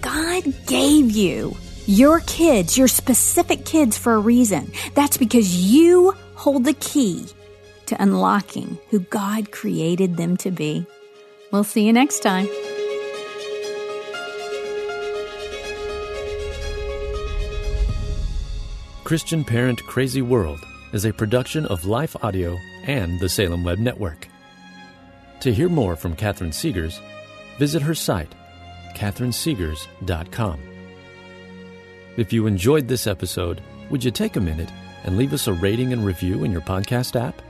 God 0.00 0.44
gave 0.66 1.10
you 1.10 1.56
your 1.86 2.20
kids, 2.20 2.78
your 2.78 2.88
specific 2.88 3.64
kids, 3.64 3.98
for 3.98 4.14
a 4.14 4.18
reason. 4.18 4.70
That's 4.94 5.16
because 5.16 5.72
you 5.72 6.14
hold 6.34 6.64
the 6.64 6.74
key 6.74 7.26
to 7.86 8.00
unlocking 8.00 8.78
who 8.90 9.00
God 9.00 9.50
created 9.50 10.16
them 10.16 10.36
to 10.38 10.50
be. 10.50 10.86
We'll 11.50 11.64
see 11.64 11.84
you 11.84 11.92
next 11.92 12.20
time. 12.20 12.48
Christian 19.04 19.44
Parent 19.44 19.82
Crazy 19.82 20.22
World 20.22 20.64
is 20.94 21.04
a 21.04 21.12
production 21.12 21.66
of 21.66 21.84
Life 21.84 22.16
Audio 22.24 22.56
and 22.86 23.20
the 23.20 23.28
Salem 23.28 23.62
Web 23.62 23.78
Network. 23.78 24.28
To 25.40 25.52
hear 25.52 25.68
more 25.68 25.94
from 25.94 26.16
Catherine 26.16 26.52
Segars, 26.52 26.98
visit 27.58 27.82
her 27.82 27.94
site, 27.94 28.34
catherinesegars.com. 28.94 30.58
If 32.16 32.32
you 32.32 32.46
enjoyed 32.46 32.88
this 32.88 33.06
episode, 33.06 33.60
would 33.90 34.02
you 34.02 34.10
take 34.10 34.36
a 34.36 34.40
minute 34.40 34.72
and 35.04 35.18
leave 35.18 35.34
us 35.34 35.48
a 35.48 35.52
rating 35.52 35.92
and 35.92 36.06
review 36.06 36.42
in 36.42 36.50
your 36.50 36.62
podcast 36.62 37.14
app? 37.14 37.42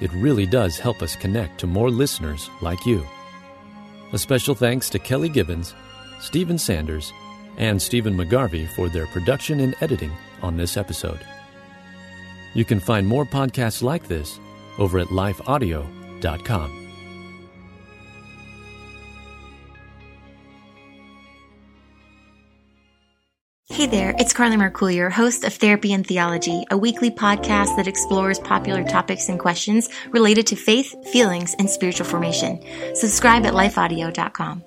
It 0.00 0.12
really 0.12 0.46
does 0.46 0.76
help 0.76 1.02
us 1.02 1.14
connect 1.14 1.60
to 1.60 1.68
more 1.68 1.88
listeners 1.88 2.50
like 2.62 2.84
you. 2.84 3.06
A 4.12 4.18
special 4.18 4.56
thanks 4.56 4.90
to 4.90 4.98
Kelly 4.98 5.28
Gibbons, 5.28 5.72
Stephen 6.20 6.58
Sanders, 6.58 7.12
and 7.58 7.80
Stephen 7.80 8.16
McGarvey 8.16 8.68
for 8.74 8.88
their 8.88 9.06
production 9.06 9.60
and 9.60 9.76
editing 9.80 10.10
on 10.42 10.56
this 10.56 10.76
episode. 10.76 11.20
You 12.54 12.64
can 12.64 12.80
find 12.80 13.06
more 13.06 13.24
podcasts 13.24 13.82
like 13.82 14.08
this 14.08 14.38
over 14.78 14.98
at 14.98 15.08
lifeaudio.com. 15.08 16.78
Hey 23.70 23.86
there, 23.86 24.12
it's 24.18 24.32
Carly 24.32 24.56
Mercourier, 24.56 25.08
host 25.08 25.44
of 25.44 25.54
Therapy 25.54 25.92
and 25.92 26.04
Theology, 26.04 26.64
a 26.68 26.76
weekly 26.76 27.12
podcast 27.12 27.76
that 27.76 27.86
explores 27.86 28.40
popular 28.40 28.82
topics 28.82 29.28
and 29.28 29.38
questions 29.38 29.88
related 30.10 30.48
to 30.48 30.56
faith, 30.56 30.96
feelings, 31.12 31.54
and 31.60 31.70
spiritual 31.70 32.06
formation. 32.06 32.60
Subscribe 32.96 33.46
at 33.46 33.54
lifeaudio.com. 33.54 34.64